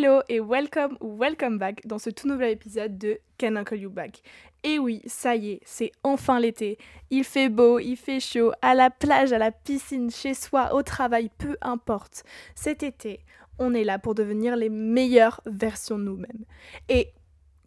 Hello 0.00 0.20
et 0.28 0.38
welcome 0.38 0.96
ou 1.00 1.18
welcome 1.18 1.58
back 1.58 1.84
dans 1.84 1.98
ce 1.98 2.08
tout 2.08 2.28
nouvel 2.28 2.52
épisode 2.52 2.98
de 2.98 3.18
Can 3.36 3.56
I 3.56 3.64
Call 3.64 3.80
You 3.80 3.90
Back? 3.90 4.22
Et 4.62 4.78
oui, 4.78 5.02
ça 5.06 5.34
y 5.34 5.50
est, 5.50 5.60
c'est 5.64 5.90
enfin 6.04 6.38
l'été. 6.38 6.78
Il 7.10 7.24
fait 7.24 7.48
beau, 7.48 7.80
il 7.80 7.96
fait 7.96 8.20
chaud, 8.20 8.52
à 8.62 8.76
la 8.76 8.90
plage, 8.90 9.32
à 9.32 9.38
la 9.38 9.50
piscine, 9.50 10.08
chez 10.08 10.34
soi, 10.34 10.72
au 10.72 10.84
travail, 10.84 11.32
peu 11.36 11.56
importe. 11.62 12.22
Cet 12.54 12.84
été, 12.84 13.18
on 13.58 13.74
est 13.74 13.82
là 13.82 13.98
pour 13.98 14.14
devenir 14.14 14.54
les 14.54 14.68
meilleures 14.68 15.40
versions 15.46 15.98
de 15.98 16.04
nous-mêmes. 16.04 16.44
Et 16.88 17.12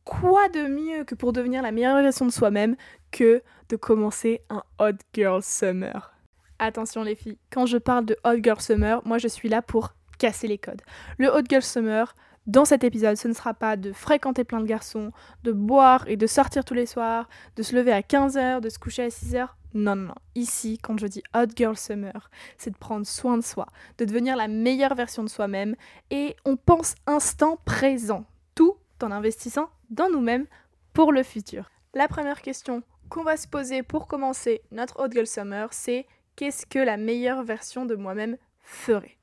quoi 0.05 0.47
de 0.47 0.69
mieux 0.69 1.03
que 1.03 1.15
pour 1.15 1.33
devenir 1.33 1.61
la 1.61 1.73
meilleure 1.73 2.01
version 2.01 2.25
de 2.25 2.31
soi-même 2.31 2.77
que 3.11 3.43
de 3.67 3.75
commencer 3.75 4.39
un 4.49 4.63
Hot 4.79 4.95
Girl 5.13 5.43
Summer? 5.43 6.13
Attention 6.59 7.03
les 7.03 7.15
filles, 7.15 7.39
quand 7.51 7.65
je 7.65 7.77
parle 7.77 8.05
de 8.05 8.15
Hot 8.23 8.41
Girl 8.41 8.61
Summer, 8.61 9.05
moi 9.05 9.17
je 9.17 9.27
suis 9.27 9.49
là 9.49 9.61
pour 9.61 9.95
casser 10.21 10.47
les 10.47 10.59
codes. 10.59 10.83
Le 11.17 11.35
Hot 11.35 11.41
Girl 11.49 11.63
Summer, 11.63 12.13
dans 12.45 12.63
cet 12.63 12.83
épisode, 12.83 13.17
ce 13.17 13.27
ne 13.27 13.33
sera 13.33 13.55
pas 13.55 13.75
de 13.75 13.91
fréquenter 13.91 14.43
plein 14.43 14.59
de 14.59 14.67
garçons, 14.67 15.11
de 15.43 15.51
boire 15.51 16.07
et 16.07 16.15
de 16.15 16.27
sortir 16.27 16.63
tous 16.63 16.75
les 16.75 16.85
soirs, 16.85 17.27
de 17.55 17.63
se 17.63 17.75
lever 17.75 17.91
à 17.91 18.01
15h, 18.01 18.61
de 18.61 18.69
se 18.69 18.77
coucher 18.77 19.05
à 19.05 19.07
6h. 19.07 19.47
Non, 19.73 19.95
non, 19.95 20.09
non. 20.09 20.15
Ici, 20.35 20.77
quand 20.77 20.99
je 20.99 21.07
dis 21.07 21.23
Hot 21.35 21.47
Girl 21.55 21.75
Summer, 21.75 22.29
c'est 22.59 22.69
de 22.69 22.77
prendre 22.77 23.07
soin 23.07 23.35
de 23.35 23.43
soi, 23.43 23.65
de 23.97 24.05
devenir 24.05 24.35
la 24.35 24.47
meilleure 24.47 24.93
version 24.93 25.23
de 25.23 25.29
soi-même 25.29 25.75
et 26.11 26.35
on 26.45 26.55
pense 26.55 26.93
instant 27.07 27.57
présent, 27.65 28.25
tout 28.53 28.77
en 29.01 29.11
investissant 29.11 29.69
dans 29.89 30.09
nous-mêmes 30.11 30.45
pour 30.93 31.11
le 31.11 31.23
futur. 31.23 31.71
La 31.95 32.07
première 32.07 32.43
question 32.43 32.83
qu'on 33.09 33.23
va 33.23 33.37
se 33.37 33.47
poser 33.47 33.81
pour 33.81 34.07
commencer 34.07 34.61
notre 34.71 35.03
Hot 35.03 35.09
Girl 35.11 35.25
Summer, 35.25 35.69
c'est 35.71 36.05
qu'est-ce 36.35 36.67
que 36.67 36.79
la 36.79 36.97
meilleure 36.97 37.43
version 37.43 37.87
de 37.87 37.95
moi-même 37.95 38.37
ferait? 38.61 39.17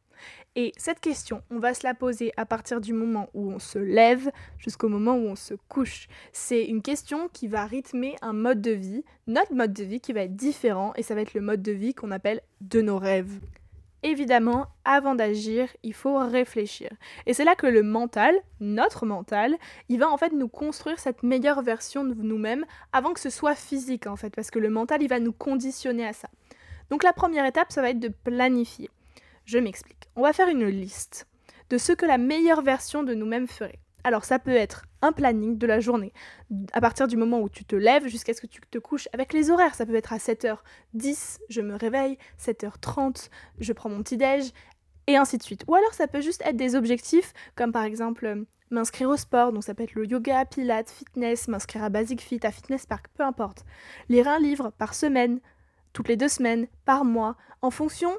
Et 0.60 0.72
cette 0.76 0.98
question, 0.98 1.40
on 1.52 1.60
va 1.60 1.72
se 1.72 1.86
la 1.86 1.94
poser 1.94 2.32
à 2.36 2.44
partir 2.44 2.80
du 2.80 2.92
moment 2.92 3.28
où 3.32 3.52
on 3.52 3.60
se 3.60 3.78
lève 3.78 4.32
jusqu'au 4.58 4.88
moment 4.88 5.14
où 5.14 5.28
on 5.28 5.36
se 5.36 5.54
couche. 5.54 6.08
C'est 6.32 6.64
une 6.64 6.83
question 6.83 7.28
qui 7.33 7.46
va 7.46 7.64
rythmer 7.64 8.16
un 8.22 8.33
mode 8.33 8.60
de 8.60 8.72
vie, 8.72 9.05
notre 9.28 9.55
mode 9.55 9.72
de 9.72 9.84
vie 9.84 10.00
qui 10.00 10.12
va 10.12 10.22
être 10.22 10.34
différent 10.34 10.92
et 10.96 11.05
ça 11.05 11.14
va 11.14 11.20
être 11.20 11.34
le 11.34 11.42
mode 11.42 11.62
de 11.62 11.70
vie 11.70 11.94
qu'on 11.94 12.10
appelle 12.10 12.41
de 12.60 12.80
nos 12.80 12.98
rêves. 12.98 13.38
Évidemment, 14.02 14.66
avant 14.84 15.14
d'agir, 15.14 15.68
il 15.84 15.94
faut 15.94 16.18
réfléchir. 16.18 16.90
Et 17.27 17.34
c'est 17.34 17.44
là 17.44 17.55
que 17.55 17.68
le 17.68 17.84
mental, 17.84 18.34
notre 18.58 19.06
mental, 19.06 19.55
il 19.88 20.00
va 20.00 20.11
en 20.11 20.16
fait 20.16 20.33
nous 20.33 20.48
construire 20.48 20.98
cette 20.98 21.22
meilleure 21.22 21.62
version 21.62 22.02
de 22.02 22.14
nous-mêmes 22.14 22.66
avant 22.92 23.12
que 23.12 23.20
ce 23.20 23.30
soit 23.30 23.55
physique 23.55 24.08
en 24.08 24.16
fait, 24.16 24.34
parce 24.34 24.50
que 24.50 24.58
le 24.58 24.70
mental, 24.70 25.05
il 25.05 25.08
va 25.08 25.20
nous 25.20 25.33
conditionner 25.33 26.05
à 26.05 26.12
ça. 26.12 26.28
Donc 26.90 27.05
la 27.05 27.12
première 27.12 27.46
étape, 27.46 27.70
ça 27.70 27.80
va 27.80 27.90
être 27.90 28.00
de 28.00 28.08
planifier. 28.08 28.90
Je 29.48 29.56
m'explique. 29.56 30.10
On 30.14 30.20
va 30.20 30.34
faire 30.34 30.50
une 30.50 30.66
liste 30.66 31.27
de 31.70 31.78
ce 31.78 31.92
que 31.92 32.04
la 32.04 32.18
meilleure 32.18 32.60
version 32.60 33.02
de 33.02 33.14
nous-mêmes 33.14 33.46
ferait. 33.46 33.78
Alors 34.05 34.27
ça 34.27 34.38
peut 34.38 34.55
être 34.55 34.84
un 35.00 35.10
planning 35.10 35.56
de 35.56 35.66
la 35.66 35.80
journée, 35.80 36.12
à 36.74 36.82
partir 36.82 37.08
du 37.08 37.16
moment 37.16 37.40
où 37.40 37.48
tu 37.48 37.64
te 37.64 37.74
lèves 37.74 38.08
jusqu'à 38.08 38.34
ce 38.34 38.42
que 38.42 38.46
tu 38.46 38.60
te 38.70 38.77
couches, 38.77 39.08
avec 39.14 39.32
les 39.32 39.50
horaires. 39.50 39.74
Ça 39.74 39.86
peut 39.86 39.94
être 39.94 40.12
à 40.12 40.18
7h10, 40.18 41.38
je 41.48 41.60
me 41.62 41.77
réveille, 41.77 42.18
7h30, 42.38 43.30
je 43.58 43.72
prends 43.72 43.88
mon 43.88 44.02
petit-déj, 44.02 44.52
et 45.06 45.16
ainsi 45.16 45.38
de 45.38 45.42
suite. 45.42 45.64
Ou 45.66 45.74
alors 45.74 45.94
ça 45.94 46.08
peut 46.08 46.20
juste 46.20 46.42
être 46.44 46.56
des 46.56 46.74
objectifs, 46.74 47.33
comme 47.56 47.72
par 47.72 47.84
exemple 47.84 48.27
euh, 48.27 48.44
m'inscrire 48.70 49.08
au 49.08 49.16
sport, 49.16 49.55
donc 49.55 49.64
ça 49.64 49.72
peut 49.72 49.84
être 49.84 49.94
le 49.94 50.06
yoga, 50.06 50.44
pilates, 50.44 50.90
fitness, 50.90 51.48
m'inscrire 51.48 51.84
à 51.84 51.88
Basic 51.88 52.20
Fit, 52.20 52.40
à 52.42 52.50
Fitness 52.50 52.84
Park, 52.84 53.06
peu 53.14 53.22
importe. 53.22 53.64
Lire 54.10 54.28
un 54.28 54.40
livre 54.40 54.74
par 54.77 54.92
semaine, 54.92 55.40
toutes 55.94 56.08
les 56.08 56.18
deux 56.18 56.28
semaines, 56.28 56.66
par 56.84 57.06
mois, 57.06 57.38
en 57.62 57.70
fonction 57.70 58.10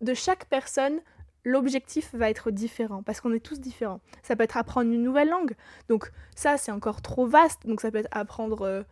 de 0.00 0.14
chaque 0.14 0.46
personne, 0.46 1.00
l'objectif 1.44 2.14
va 2.14 2.30
être 2.30 2.50
différent 2.50 3.02
parce 3.02 3.20
qu'on 3.20 3.32
est 3.32 3.44
tous 3.44 3.60
différents. 3.60 4.00
Ça 4.22 4.36
peut 4.36 4.44
être 4.44 4.56
apprendre 4.56 4.90
une 4.90 5.02
nouvelle 5.02 5.28
langue, 5.28 5.54
donc 5.88 6.10
ça 6.34 6.56
c'est 6.56 6.72
encore 6.72 7.02
trop 7.02 7.26
vaste, 7.26 7.66
donc 7.66 7.80
ça 7.80 7.90
peut 7.90 7.98
être 7.98 8.08
apprendre 8.10 8.62
euh, 8.62 8.82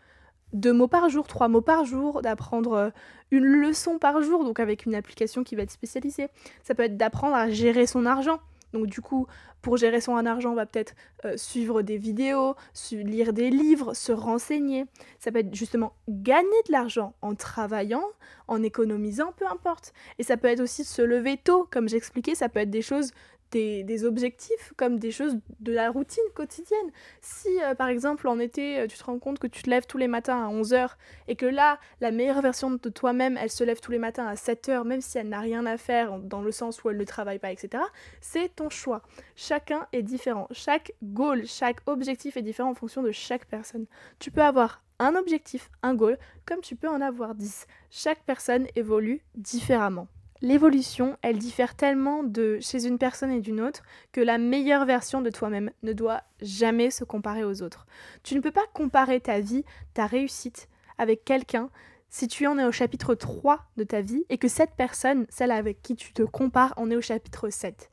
deux 0.53 0.73
mots 0.73 0.89
par 0.89 1.09
jour, 1.09 1.27
trois 1.27 1.49
mots 1.49 1.61
par 1.61 1.84
jour, 1.84 2.23
d'apprendre 2.23 2.73
euh, 2.73 2.91
une 3.31 3.44
leçon 3.44 3.99
par 3.99 4.22
jour, 4.22 4.44
donc 4.44 4.61
avec 4.61 4.87
une 4.87 4.94
application 4.94 5.44
qui 5.44 5.56
va 5.56 5.62
être 5.62 5.71
spécialisée. 5.71 6.28
Ça 6.62 6.75
peut 6.75 6.84
être 6.84 6.97
d'apprendre 6.97 7.37
à 7.37 7.50
gérer 7.50 7.87
son 7.87 8.06
argent. 8.06 8.41
Donc 8.72 8.87
du 8.87 9.00
coup, 9.00 9.27
pour 9.62 9.77
gérer 9.77 10.00
son 10.00 10.15
argent, 10.27 10.53
on 10.53 10.54
va 10.54 10.66
peut-être 10.66 10.94
euh, 11.25 11.37
suivre 11.37 11.82
des 11.82 11.99
vidéos, 11.99 12.54
lire 12.93 13.32
des 13.32 13.50
livres, 13.50 13.94
se 13.94 14.12
renseigner. 14.12 14.84
Ça 15.19 15.32
peut 15.32 15.38
être 15.38 15.54
justement 15.54 15.94
gagner 16.09 16.62
de 16.66 16.72
l'argent 16.72 17.15
en 17.22 17.34
travaillant, 17.34 18.05
en 18.49 18.62
économisant, 18.62 19.32
peu 19.37 19.47
importe. 19.47 19.93
Et 20.19 20.22
ça 20.22 20.37
peut 20.37 20.49
être 20.49 20.60
aussi 20.60 20.84
se 20.84 21.03
lever 21.03 21.37
tôt, 21.37 21.66
comme 21.71 21.88
j'expliquais, 21.88 22.34
ça 22.34 22.49
peut 22.49 22.60
être 22.60 22.71
des 22.71 22.82
choses 22.82 23.12
des, 23.51 24.05
objectifs 24.05 24.73
comme 24.77 24.99
des 24.99 25.11
choses 25.11 25.39
de 25.61 25.73
la 25.73 25.91
routine 25.91 26.23
quotidienne. 26.34 26.91
Si 27.21 27.49
euh, 27.62 27.75
par 27.75 27.89
exemple 27.89 28.29
en 28.29 28.39
été 28.39 28.81
euh, 28.81 28.87
tu 28.87 28.99
te 28.99 29.05
rends 29.05 29.19
compte 29.19 29.39
que 29.39 29.47
tu 29.47 29.62
te 29.62 29.71
lèves 29.71 29.87
tous 29.87 29.99
les 29.99 30.09
matins 30.09 30.45
à 30.45 30.51
11h 30.53 30.91
et 31.29 31.37
que 31.37 31.47
là 31.47 31.79
la 32.01 32.11
meilleure 32.11 32.43
version 32.43 32.71
de 32.71 32.89
toi-même 32.91 33.39
elle 33.41 33.51
se 33.51 33.65
lève 33.65 33.81
tous 33.81 33.91
les 33.91 33.99
matins 33.99 34.27
à 34.27 34.35
7h 34.35 34.85
même 34.85 35.01
si 35.01 35.19
elle 35.19 35.29
n'a 35.29 35.41
rien 35.41 35.65
à 35.65 35.79
faire 35.79 36.19
dans 36.19 36.43
le 36.43 36.53
sens 36.53 36.85
où 36.85 36.91
elle 36.91 36.99
ne 36.99 37.05
travaille 37.05 37.39
pas 37.39 37.53
etc. 37.53 37.83
C'est 38.21 38.55
ton 38.55 38.69
choix. 38.69 39.03
Chacun 39.35 39.87
est 39.93 40.03
différent. 40.03 40.49
Chaque 40.53 40.93
goal, 41.03 41.47
chaque 41.47 41.79
objectif 41.87 42.37
est 42.37 42.43
différent 42.43 42.71
en 42.71 42.75
fonction 42.75 43.03
de 43.03 43.12
chaque 43.12 43.47
personne. 43.47 43.87
Tu 44.19 44.31
peux 44.31 44.43
avoir 44.43 44.83
un 44.99 45.15
objectif, 45.15 45.71
un 45.83 45.95
goal, 45.95 46.19
comme 46.47 46.61
tu 46.61 46.77
peux 46.77 46.89
en 46.89 47.01
avoir 47.01 47.35
10. 47.35 47.67
Chaque 47.91 48.23
personne 48.25 48.67
évolue 48.77 49.23
différemment. 49.35 50.09
L'évolution, 50.43 51.17
elle 51.23 51.39
diffère 51.39 51.75
tellement 51.75 52.23
de 52.23 52.59
chez 52.61 52.87
une 52.87 52.99
personne 52.99 53.31
et 53.31 53.41
d'une 53.41 53.61
autre 53.61 53.83
que 54.13 54.21
la 54.21 54.37
meilleure 54.37 54.85
version 54.85 55.23
de 55.23 55.31
toi-même 55.31 55.71
ne 55.83 55.93
doit 55.93 56.23
jamais 56.43 56.91
se 56.91 57.05
comparer 57.05 57.45
aux 57.45 57.63
autres. 57.63 57.87
Tu 58.23 58.35
ne 58.35 58.41
peux 58.41 58.51
pas 58.51 58.67
comparer 58.75 59.21
ta 59.21 59.41
vie, 59.41 59.65
ta 59.95 60.07
réussite 60.07 60.69
avec 60.99 61.25
quelqu'un 61.25 61.71
si 62.09 62.29
tu 62.29 62.47
en 62.47 62.59
es 62.59 62.65
au 62.65 62.73
chapitre 62.73 63.15
3 63.15 63.67
de 63.77 63.85
ta 63.85 64.01
vie 64.01 64.25
et 64.29 64.39
que 64.39 64.49
cette 64.49 64.75
personne, 64.77 65.27
celle 65.29 65.51
avec 65.51 65.83
qui 65.83 65.97
tu 65.97 66.13
te 66.13 66.23
compares, 66.23 66.75
en 66.77 66.91
est 66.91 66.97
au 66.97 67.01
chapitre 67.01 67.51
7. 67.51 67.91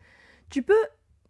Tu 0.50 0.62
peux 0.64 0.74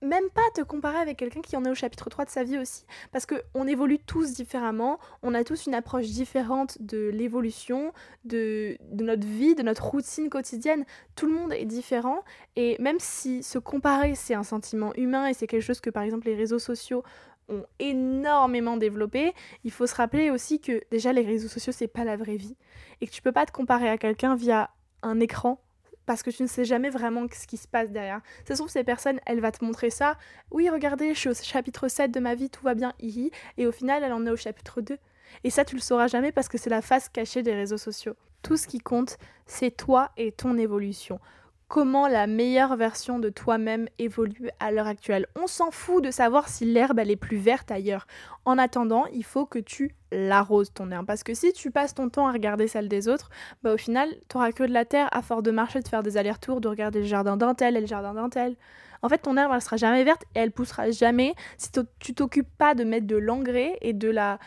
même 0.03 0.29
pas 0.29 0.41
te 0.53 0.61
comparer 0.61 0.97
avec 0.97 1.17
quelqu'un 1.17 1.41
qui 1.41 1.55
en 1.55 1.65
est 1.65 1.69
au 1.69 1.75
chapitre 1.75 2.09
3 2.09 2.25
de 2.25 2.29
sa 2.29 2.43
vie 2.43 2.57
aussi, 2.57 2.85
parce 3.11 3.25
qu'on 3.25 3.67
évolue 3.67 3.99
tous 3.99 4.33
différemment, 4.33 4.99
on 5.21 5.33
a 5.33 5.43
tous 5.43 5.65
une 5.65 5.73
approche 5.73 6.07
différente 6.07 6.77
de 6.81 7.09
l'évolution, 7.09 7.93
de, 8.25 8.77
de, 8.91 9.03
notre 9.03 9.25
vie, 9.25 9.55
de 9.55 9.63
notre 9.63 9.85
routine 9.85 10.29
quotidienne, 10.29 10.85
tout 11.15 11.25
le 11.25 11.33
monde 11.33 11.53
est 11.53 11.65
différent, 11.65 12.23
et 12.55 12.77
même 12.79 12.99
si 12.99 13.43
se 13.43 13.57
comparer 13.57 14.15
c'est 14.15 14.33
un 14.33 14.43
sentiment 14.43 14.93
humain 14.95 15.27
et 15.27 15.33
c'est 15.33 15.47
quelque 15.47 15.61
chose 15.61 15.79
que 15.79 15.89
par 15.89 16.03
exemple 16.03 16.27
les 16.27 16.35
réseaux 16.35 16.59
sociaux 16.59 17.03
ont 17.49 17.65
énormément 17.79 18.77
développé, 18.77 19.33
il 19.63 19.71
faut 19.71 19.87
se 19.87 19.95
rappeler 19.95 20.29
aussi 20.29 20.59
que 20.59 20.81
déjà 20.91 21.11
les 21.13 21.23
réseaux 21.23 21.47
sociaux 21.47 21.73
c'est 21.73 21.87
pas 21.87 22.03
la 22.03 22.17
vraie 22.17 22.37
vie, 22.37 22.55
et 23.01 23.07
que 23.07 23.11
tu 23.11 23.21
peux 23.21 23.31
pas 23.31 23.45
te 23.45 23.51
comparer 23.51 23.89
à 23.89 23.97
quelqu'un 23.97 24.35
via 24.35 24.69
un 25.01 25.19
écran 25.19 25.59
parce 26.05 26.23
que 26.23 26.29
tu 26.29 26.43
ne 26.43 26.47
sais 26.47 26.65
jamais 26.65 26.89
vraiment 26.89 27.25
ce 27.31 27.47
qui 27.47 27.57
se 27.57 27.67
passe 27.67 27.91
derrière. 27.91 28.21
Ça 28.47 28.55
se 28.55 28.59
trouve, 28.59 28.71
ces 28.71 28.83
personnes, 28.83 29.19
elles 29.25 29.41
vont 29.41 29.51
te 29.51 29.63
montrer 29.63 29.89
ça. 29.89 30.17
Oui, 30.51 30.69
regardez, 30.69 31.13
je 31.13 31.19
suis 31.19 31.29
au 31.29 31.33
chapitre 31.33 31.87
7 31.87 32.11
de 32.11 32.19
ma 32.19 32.35
vie, 32.35 32.49
tout 32.49 32.63
va 32.63 32.73
bien, 32.73 32.93
hihi. 32.99 33.31
Et 33.57 33.67
au 33.67 33.71
final, 33.71 34.03
elle 34.03 34.13
en 34.13 34.25
est 34.25 34.31
au 34.31 34.35
chapitre 34.35 34.81
2. 34.81 34.97
Et 35.43 35.49
ça, 35.49 35.65
tu 35.65 35.75
le 35.75 35.81
sauras 35.81 36.07
jamais 36.07 36.31
parce 36.31 36.47
que 36.47 36.57
c'est 36.57 36.69
la 36.69 36.81
face 36.81 37.09
cachée 37.09 37.43
des 37.43 37.53
réseaux 37.53 37.77
sociaux. 37.77 38.15
Tout 38.41 38.57
ce 38.57 38.67
qui 38.67 38.79
compte, 38.79 39.17
c'est 39.45 39.71
toi 39.71 40.11
et 40.17 40.31
ton 40.31 40.57
évolution 40.57 41.19
comment 41.67 42.07
la 42.07 42.27
meilleure 42.27 42.75
version 42.75 43.19
de 43.19 43.29
toi-même 43.29 43.87
évolue 43.99 44.49
à 44.59 44.71
l'heure 44.71 44.87
actuelle. 44.87 45.25
On 45.35 45.47
s'en 45.47 45.71
fout 45.71 46.03
de 46.03 46.11
savoir 46.11 46.49
si 46.49 46.65
l'herbe 46.65 46.99
elle 46.99 47.11
est 47.11 47.15
plus 47.15 47.37
verte 47.37 47.71
ailleurs. 47.71 48.05
En 48.45 48.57
attendant, 48.57 49.05
il 49.13 49.23
faut 49.23 49.45
que 49.45 49.59
tu 49.59 49.95
l'arroses 50.11 50.73
ton 50.73 50.91
herbe 50.91 51.05
parce 51.05 51.23
que 51.23 51.33
si 51.33 51.53
tu 51.53 51.71
passes 51.71 51.95
ton 51.95 52.09
temps 52.09 52.27
à 52.27 52.31
regarder 52.31 52.67
celle 52.67 52.87
des 52.87 53.07
autres, 53.07 53.29
bah 53.63 53.73
au 53.73 53.77
final, 53.77 54.09
tu 54.29 54.37
auras 54.37 54.51
que 54.51 54.63
de 54.63 54.73
la 54.73 54.85
terre 54.85 55.09
à 55.11 55.21
force 55.21 55.43
de 55.43 55.51
marcher, 55.51 55.81
de 55.81 55.87
faire 55.87 56.03
des 56.03 56.17
allers-retours, 56.17 56.61
de 56.61 56.67
regarder 56.67 56.99
le 56.99 57.05
jardin 57.05 57.37
d'un 57.37 57.55
tel 57.55 57.77
et 57.77 57.81
le 57.81 57.87
jardin 57.87 58.13
d'un 58.13 58.29
tel. 58.29 58.55
En 59.01 59.09
fait, 59.09 59.19
ton 59.19 59.35
herbe 59.35 59.51
elle 59.53 59.61
sera 59.61 59.77
jamais 59.77 60.03
verte 60.03 60.23
et 60.35 60.39
elle 60.39 60.51
poussera 60.51 60.91
jamais 60.91 61.35
si 61.57 61.69
tu 61.99 62.13
t'occupes 62.13 62.55
pas 62.57 62.75
de 62.75 62.83
mettre 62.83 63.07
de 63.07 63.17
l'engrais 63.17 63.77
et 63.81 63.93
de 63.93 64.09
la 64.09 64.39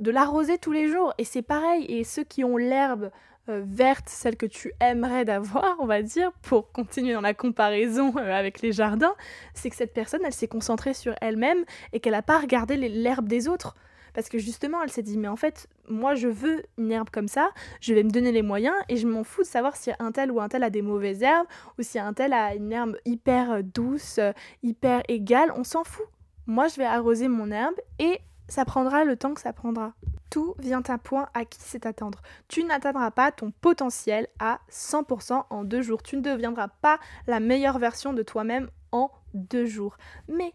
de 0.00 0.10
l'arroser 0.10 0.58
tous 0.58 0.72
les 0.72 0.88
jours 0.88 1.14
et 1.18 1.24
c'est 1.24 1.42
pareil 1.42 1.84
et 1.88 2.02
ceux 2.02 2.24
qui 2.24 2.42
ont 2.42 2.56
l'herbe 2.56 3.10
euh, 3.50 3.62
verte, 3.66 4.08
celle 4.08 4.36
que 4.36 4.46
tu 4.46 4.72
aimerais 4.80 5.24
d'avoir, 5.26 5.76
on 5.78 5.86
va 5.86 6.00
dire, 6.00 6.32
pour 6.42 6.72
continuer 6.72 7.12
dans 7.12 7.20
la 7.20 7.34
comparaison 7.34 8.16
euh, 8.16 8.32
avec 8.32 8.62
les 8.62 8.72
jardins, 8.72 9.14
c'est 9.52 9.68
que 9.68 9.76
cette 9.76 9.92
personne, 9.92 10.22
elle 10.24 10.32
s'est 10.32 10.48
concentrée 10.48 10.94
sur 10.94 11.14
elle-même 11.20 11.64
et 11.92 12.00
qu'elle 12.00 12.14
n'a 12.14 12.22
pas 12.22 12.38
regardé 12.38 12.76
l'herbe 12.76 13.28
des 13.28 13.46
autres. 13.48 13.74
Parce 14.14 14.28
que 14.28 14.38
justement, 14.38 14.82
elle 14.82 14.90
s'est 14.90 15.02
dit, 15.02 15.18
mais 15.18 15.28
en 15.28 15.36
fait, 15.36 15.68
moi, 15.88 16.14
je 16.14 16.28
veux 16.28 16.62
une 16.78 16.90
herbe 16.90 17.10
comme 17.10 17.28
ça, 17.28 17.50
je 17.80 17.92
vais 17.92 18.02
me 18.02 18.10
donner 18.10 18.32
les 18.32 18.42
moyens 18.42 18.76
et 18.88 18.96
je 18.96 19.06
m'en 19.06 19.24
fous 19.24 19.42
de 19.42 19.46
savoir 19.46 19.76
si 19.76 19.90
un 19.98 20.12
tel 20.12 20.30
ou 20.30 20.40
un 20.40 20.48
tel 20.48 20.62
a 20.62 20.70
des 20.70 20.82
mauvaises 20.82 21.22
herbes 21.22 21.48
ou 21.78 21.82
si 21.82 21.98
un 21.98 22.14
tel 22.14 22.32
a 22.32 22.54
une 22.54 22.72
herbe 22.72 22.96
hyper 23.04 23.50
euh, 23.50 23.62
douce, 23.62 24.20
hyper 24.62 25.02
égale, 25.08 25.52
on 25.56 25.64
s'en 25.64 25.84
fout. 25.84 26.06
Moi, 26.46 26.68
je 26.68 26.76
vais 26.76 26.86
arroser 26.86 27.28
mon 27.28 27.50
herbe 27.50 27.74
et 27.98 28.20
ça 28.48 28.64
prendra 28.64 29.04
le 29.04 29.16
temps 29.16 29.34
que 29.34 29.40
ça 29.40 29.52
prendra 29.52 29.94
tout 30.34 30.56
vient 30.58 30.82
à 30.88 30.98
point 30.98 31.28
à 31.32 31.44
qui 31.44 31.60
c'est 31.60 31.86
attendre. 31.86 32.20
Tu 32.48 32.64
n'atteindras 32.64 33.12
pas 33.12 33.30
ton 33.30 33.52
potentiel 33.52 34.26
à 34.40 34.58
100% 34.68 35.44
en 35.48 35.62
deux 35.62 35.80
jours. 35.80 36.02
Tu 36.02 36.16
ne 36.16 36.22
deviendras 36.22 36.66
pas 36.66 36.98
la 37.28 37.38
meilleure 37.38 37.78
version 37.78 38.12
de 38.12 38.24
toi-même 38.24 38.68
en 38.90 39.12
deux 39.32 39.64
jours. 39.64 39.96
Mais 40.26 40.52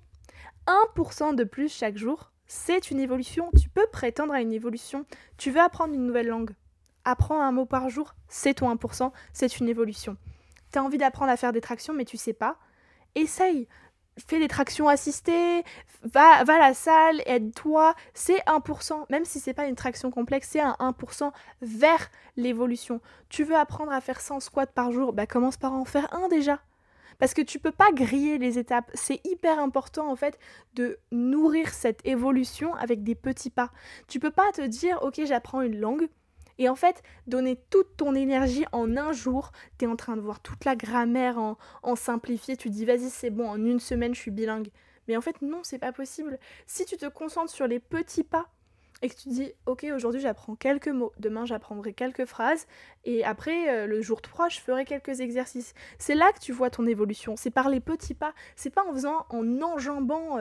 1% 0.97 1.33
de 1.33 1.45
plus 1.45 1.73
chaque 1.73 1.95
jour, 1.95 2.33
c'est 2.45 2.91
une 2.91 2.99
évolution. 2.99 3.49
Tu 3.57 3.69
peux 3.69 3.87
prétendre 3.89 4.33
à 4.33 4.41
une 4.41 4.51
évolution. 4.51 5.05
Tu 5.37 5.49
veux 5.49 5.61
apprendre 5.61 5.93
une 5.93 6.05
nouvelle 6.05 6.27
langue. 6.27 6.51
Apprends 7.05 7.41
un 7.41 7.53
mot 7.53 7.65
par 7.65 7.89
jour, 7.89 8.15
c'est 8.27 8.55
ton 8.55 8.75
1%, 8.75 9.13
c'est 9.31 9.59
une 9.61 9.69
évolution. 9.69 10.17
Tu 10.73 10.79
as 10.79 10.83
envie 10.83 10.97
d'apprendre 10.97 11.31
à 11.31 11.37
faire 11.37 11.53
des 11.53 11.61
tractions, 11.61 11.93
mais 11.93 12.03
tu 12.03 12.17
sais 12.17 12.33
pas. 12.33 12.57
Essaye. 13.15 13.69
Fais 14.27 14.39
des 14.39 14.47
tractions 14.47 14.87
assistées, 14.87 15.63
va, 16.03 16.43
va 16.43 16.55
à 16.55 16.59
la 16.59 16.73
salle, 16.73 17.21
aide-toi. 17.25 17.95
C'est 18.13 18.39
1%, 18.45 19.05
même 19.09 19.25
si 19.25 19.39
c'est 19.39 19.53
pas 19.53 19.65
une 19.65 19.75
traction 19.75 20.11
complexe, 20.11 20.49
c'est 20.51 20.61
un 20.61 20.75
1% 20.79 21.31
vers 21.61 22.09
l'évolution. 22.37 23.01
Tu 23.29 23.43
veux 23.43 23.55
apprendre 23.55 23.91
à 23.91 24.01
faire 24.01 24.21
100 24.21 24.39
squats 24.39 24.67
par 24.67 24.91
jour, 24.91 25.13
bah 25.13 25.25
commence 25.25 25.57
par 25.57 25.73
en 25.73 25.85
faire 25.85 26.13
un 26.13 26.27
déjà. 26.27 26.59
Parce 27.19 27.33
que 27.33 27.41
tu 27.41 27.59
peux 27.59 27.71
pas 27.71 27.91
griller 27.91 28.37
les 28.37 28.57
étapes. 28.57 28.89
C'est 28.93 29.19
hyper 29.25 29.59
important 29.59 30.09
en 30.09 30.15
fait 30.15 30.39
de 30.73 30.97
nourrir 31.11 31.73
cette 31.73 32.05
évolution 32.05 32.73
avec 32.75 33.03
des 33.03 33.15
petits 33.15 33.49
pas. 33.49 33.71
Tu 34.07 34.19
peux 34.19 34.31
pas 34.31 34.49
te 34.53 34.61
dire 34.61 34.99
ok 35.01 35.21
j'apprends 35.25 35.61
une 35.61 35.79
langue. 35.79 36.07
Et 36.59 36.69
en 36.69 36.75
fait, 36.75 37.01
donner 37.25 37.57
toute 37.69 37.97
ton 37.97 38.13
énergie 38.13 38.65
en 38.73 38.95
un 38.97 39.13
jour, 39.13 39.51
tu 39.79 39.85
es 39.85 39.87
en 39.87 39.95
train 39.95 40.15
de 40.15 40.21
voir 40.21 40.41
toute 40.41 40.65
la 40.65 40.75
grammaire 40.75 41.39
en, 41.39 41.57
en 41.81 41.95
simplifié, 41.95 42.57
tu 42.57 42.69
dis 42.69 42.85
vas-y 42.85 43.09
c'est 43.09 43.31
bon, 43.31 43.49
en 43.49 43.63
une 43.63 43.79
semaine 43.79 44.13
je 44.13 44.19
suis 44.19 44.31
bilingue. 44.31 44.69
Mais 45.07 45.17
en 45.17 45.21
fait 45.21 45.41
non, 45.41 45.61
c'est 45.63 45.79
pas 45.79 45.93
possible. 45.93 46.37
Si 46.67 46.85
tu 46.85 46.97
te 46.97 47.07
concentres 47.07 47.51
sur 47.51 47.65
les 47.65 47.79
petits 47.79 48.23
pas, 48.23 48.49
et 49.01 49.09
que 49.09 49.15
tu 49.15 49.29
dis 49.29 49.53
ok 49.65 49.87
aujourd'hui 49.95 50.19
j'apprends 50.19 50.55
quelques 50.55 50.89
mots, 50.89 51.13
demain 51.19 51.45
j'apprendrai 51.45 51.93
quelques 51.93 52.25
phrases 52.25 52.67
et 53.05 53.23
après 53.23 53.69
euh, 53.69 53.87
le 53.87 54.01
jour 54.01 54.21
3 54.21 54.49
je 54.49 54.59
ferai 54.59 54.85
quelques 54.85 55.21
exercices. 55.21 55.73
C'est 55.97 56.15
là 56.15 56.31
que 56.33 56.39
tu 56.39 56.51
vois 56.51 56.69
ton 56.69 56.85
évolution, 56.85 57.35
c'est 57.37 57.51
par 57.51 57.69
les 57.69 57.79
petits 57.79 58.13
pas, 58.13 58.33
c'est 58.55 58.69
pas 58.69 58.83
en 58.83 58.93
faisant 58.93 59.25
en 59.29 59.61
enjambant 59.61 60.37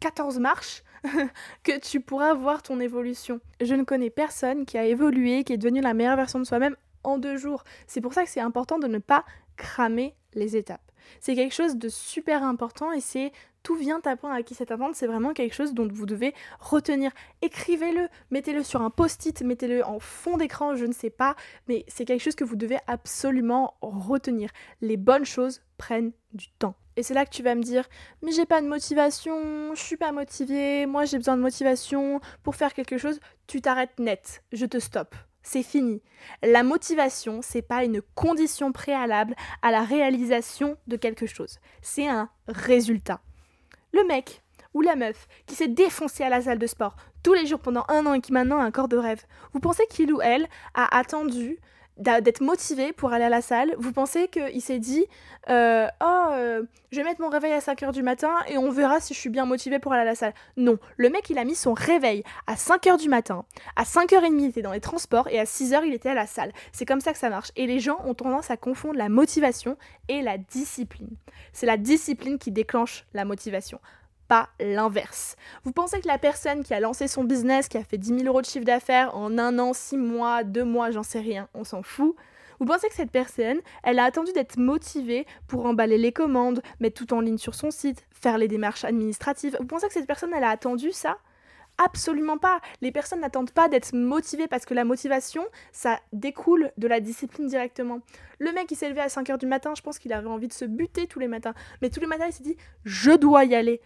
14 0.00 0.36
euh, 0.36 0.40
marches 0.40 0.82
que 1.62 1.78
tu 1.78 2.00
pourras 2.00 2.34
voir 2.34 2.62
ton 2.62 2.80
évolution. 2.80 3.40
Je 3.60 3.74
ne 3.74 3.84
connais 3.84 4.10
personne 4.10 4.66
qui 4.66 4.78
a 4.78 4.84
évolué, 4.84 5.44
qui 5.44 5.52
est 5.52 5.58
devenu 5.58 5.80
la 5.80 5.94
meilleure 5.94 6.16
version 6.16 6.38
de 6.38 6.44
soi-même 6.44 6.76
en 7.04 7.18
deux 7.18 7.36
jours. 7.36 7.64
C'est 7.86 8.00
pour 8.00 8.12
ça 8.14 8.24
que 8.24 8.30
c'est 8.30 8.40
important 8.40 8.78
de 8.78 8.86
ne 8.86 8.98
pas 8.98 9.24
cramer 9.56 10.14
les 10.34 10.56
étapes. 10.56 10.82
C'est 11.20 11.34
quelque 11.34 11.54
chose 11.54 11.76
de 11.76 11.88
super 11.88 12.42
important 12.42 12.92
et 12.92 13.00
c'est 13.00 13.32
tout 13.62 13.74
vient 13.74 14.00
à 14.04 14.42
qui 14.42 14.54
cette 14.54 14.70
attente, 14.70 14.94
c'est 14.94 15.06
vraiment 15.06 15.32
quelque 15.32 15.54
chose 15.54 15.74
dont 15.74 15.86
vous 15.90 16.06
devez 16.06 16.34
retenir. 16.60 17.10
Écrivez-le, 17.42 18.08
mettez-le 18.30 18.62
sur 18.62 18.82
un 18.82 18.90
post-it, 18.90 19.42
mettez-le 19.42 19.84
en 19.84 19.98
fond 19.98 20.36
d'écran, 20.36 20.76
je 20.76 20.86
ne 20.86 20.92
sais 20.92 21.10
pas, 21.10 21.36
mais 21.68 21.84
c'est 21.88 22.04
quelque 22.04 22.22
chose 22.22 22.34
que 22.34 22.44
vous 22.44 22.56
devez 22.56 22.78
absolument 22.86 23.74
retenir. 23.80 24.50
Les 24.80 24.96
bonnes 24.96 25.24
choses 25.24 25.62
prennent 25.76 26.12
du 26.32 26.48
temps. 26.58 26.76
Et 26.96 27.02
c'est 27.02 27.14
là 27.14 27.24
que 27.24 27.30
tu 27.30 27.42
vas 27.42 27.54
me 27.54 27.62
dire, 27.62 27.88
mais 28.22 28.32
j'ai 28.32 28.46
pas 28.46 28.60
de 28.60 28.66
motivation, 28.66 29.74
je 29.74 29.80
suis 29.80 29.96
pas 29.96 30.12
motivée, 30.12 30.86
moi 30.86 31.04
j'ai 31.04 31.18
besoin 31.18 31.36
de 31.36 31.42
motivation 31.42 32.20
pour 32.42 32.56
faire 32.56 32.74
quelque 32.74 32.98
chose. 32.98 33.20
Tu 33.46 33.60
t'arrêtes 33.60 33.98
net, 33.98 34.42
je 34.52 34.66
te 34.66 34.78
stoppe 34.78 35.14
c'est 35.48 35.62
fini. 35.62 36.02
La 36.42 36.62
motivation, 36.62 37.40
c'est 37.42 37.62
pas 37.62 37.84
une 37.84 38.02
condition 38.14 38.70
préalable 38.70 39.34
à 39.62 39.70
la 39.70 39.82
réalisation 39.82 40.76
de 40.86 40.96
quelque 40.96 41.26
chose. 41.26 41.58
C'est 41.80 42.06
un 42.06 42.28
résultat. 42.48 43.22
Le 43.92 44.04
mec 44.04 44.42
ou 44.74 44.82
la 44.82 44.96
meuf 44.96 45.26
qui 45.46 45.54
s'est 45.54 45.68
défoncé 45.68 46.22
à 46.22 46.28
la 46.28 46.42
salle 46.42 46.58
de 46.58 46.66
sport 46.66 46.96
tous 47.22 47.34
les 47.34 47.46
jours 47.46 47.60
pendant 47.60 47.84
un 47.88 48.06
an 48.06 48.14
et 48.14 48.20
qui 48.20 48.32
maintenant 48.32 48.58
a 48.58 48.64
un 48.64 48.70
corps 48.70 48.88
de 48.88 48.96
rêve, 48.96 49.24
vous 49.52 49.60
pensez 49.60 49.84
qu'il 49.90 50.12
ou 50.12 50.20
elle 50.20 50.48
a 50.74 50.96
attendu 50.96 51.58
d'être 51.98 52.40
motivé 52.40 52.92
pour 52.92 53.12
aller 53.12 53.24
à 53.24 53.28
la 53.28 53.42
salle, 53.42 53.74
vous 53.78 53.92
pensez 53.92 54.28
qu'il 54.28 54.62
s'est 54.62 54.78
dit 54.78 55.06
euh, 55.48 55.86
Oh, 56.00 56.26
euh, 56.32 56.62
je 56.90 56.96
vais 56.98 57.04
mettre 57.04 57.20
mon 57.20 57.28
réveil 57.28 57.52
à 57.52 57.58
5h 57.58 57.92
du 57.92 58.02
matin 58.02 58.32
et 58.48 58.56
on 58.56 58.70
verra 58.70 59.00
si 59.00 59.14
je 59.14 59.18
suis 59.18 59.30
bien 59.30 59.44
motivé 59.44 59.78
pour 59.78 59.92
aller 59.92 60.02
à 60.02 60.04
la 60.04 60.14
salle. 60.14 60.34
Non, 60.56 60.78
le 60.96 61.10
mec 61.10 61.28
il 61.30 61.38
a 61.38 61.44
mis 61.44 61.54
son 61.54 61.74
réveil 61.74 62.22
à 62.46 62.54
5h 62.54 62.98
du 62.98 63.08
matin, 63.08 63.44
à 63.76 63.82
5h30 63.82 64.38
il 64.38 64.44
était 64.46 64.62
dans 64.62 64.72
les 64.72 64.80
transports 64.80 65.28
et 65.28 65.38
à 65.38 65.44
6h 65.44 65.82
il 65.86 65.94
était 65.94 66.10
à 66.10 66.14
la 66.14 66.26
salle. 66.26 66.52
C'est 66.72 66.86
comme 66.86 67.00
ça 67.00 67.12
que 67.12 67.18
ça 67.18 67.30
marche. 67.30 67.50
Et 67.56 67.66
les 67.66 67.80
gens 67.80 67.98
ont 68.04 68.14
tendance 68.14 68.50
à 68.50 68.56
confondre 68.56 68.96
la 68.96 69.08
motivation 69.08 69.76
et 70.08 70.22
la 70.22 70.38
discipline. 70.38 71.10
C'est 71.52 71.66
la 71.66 71.76
discipline 71.76 72.38
qui 72.38 72.52
déclenche 72.52 73.06
la 73.12 73.24
motivation 73.24 73.80
pas 74.28 74.50
l'inverse. 74.60 75.36
Vous 75.64 75.72
pensez 75.72 76.00
que 76.00 76.06
la 76.06 76.18
personne 76.18 76.62
qui 76.62 76.74
a 76.74 76.80
lancé 76.80 77.08
son 77.08 77.24
business, 77.24 77.68
qui 77.68 77.78
a 77.78 77.84
fait 77.84 77.98
10 77.98 78.20
000 78.20 78.22
euros 78.26 78.42
de 78.42 78.46
chiffre 78.46 78.64
d'affaires 78.64 79.16
en 79.16 79.38
un 79.38 79.58
an, 79.58 79.72
six 79.72 79.96
mois, 79.96 80.44
deux 80.44 80.64
mois, 80.64 80.90
j'en 80.90 81.02
sais 81.02 81.20
rien, 81.20 81.48
on 81.54 81.64
s'en 81.64 81.82
fout. 81.82 82.14
Vous 82.60 82.66
pensez 82.66 82.88
que 82.88 82.94
cette 82.94 83.12
personne, 83.12 83.60
elle 83.84 83.98
a 83.98 84.04
attendu 84.04 84.32
d'être 84.32 84.56
motivée 84.56 85.26
pour 85.46 85.64
emballer 85.66 85.96
les 85.96 86.12
commandes, 86.12 86.60
mettre 86.80 87.04
tout 87.04 87.14
en 87.14 87.20
ligne 87.20 87.38
sur 87.38 87.54
son 87.54 87.70
site, 87.70 88.04
faire 88.10 88.36
les 88.36 88.48
démarches 88.48 88.84
administratives? 88.84 89.56
Vous 89.60 89.66
pensez 89.66 89.86
que 89.86 89.92
cette 89.92 90.08
personne, 90.08 90.32
elle 90.34 90.44
a 90.44 90.50
attendu 90.50 90.90
ça? 90.92 91.18
Absolument 91.78 92.38
pas. 92.38 92.60
Les 92.80 92.90
personnes 92.90 93.20
n'attendent 93.20 93.52
pas 93.52 93.68
d'être 93.68 93.94
motivées 93.94 94.48
parce 94.48 94.66
que 94.66 94.74
la 94.74 94.84
motivation, 94.84 95.44
ça 95.70 96.00
découle 96.12 96.72
de 96.76 96.88
la 96.88 96.98
discipline 96.98 97.46
directement. 97.46 98.00
Le 98.40 98.50
mec, 98.50 98.68
il 98.72 98.76
s'est 98.76 98.88
levé 98.88 99.00
à 99.00 99.06
5h 99.06 99.38
du 99.38 99.46
matin, 99.46 99.74
je 99.76 99.82
pense 99.82 100.00
qu'il 100.00 100.12
avait 100.12 100.26
envie 100.26 100.48
de 100.48 100.52
se 100.52 100.64
buter 100.64 101.06
tous 101.06 101.20
les 101.20 101.28
matins. 101.28 101.54
Mais 101.80 101.90
tous 101.90 102.00
les 102.00 102.08
matins, 102.08 102.26
il 102.26 102.32
s'est 102.32 102.42
dit, 102.42 102.56
je 102.84 103.12
dois 103.12 103.44
y 103.44 103.54
aller. 103.54 103.80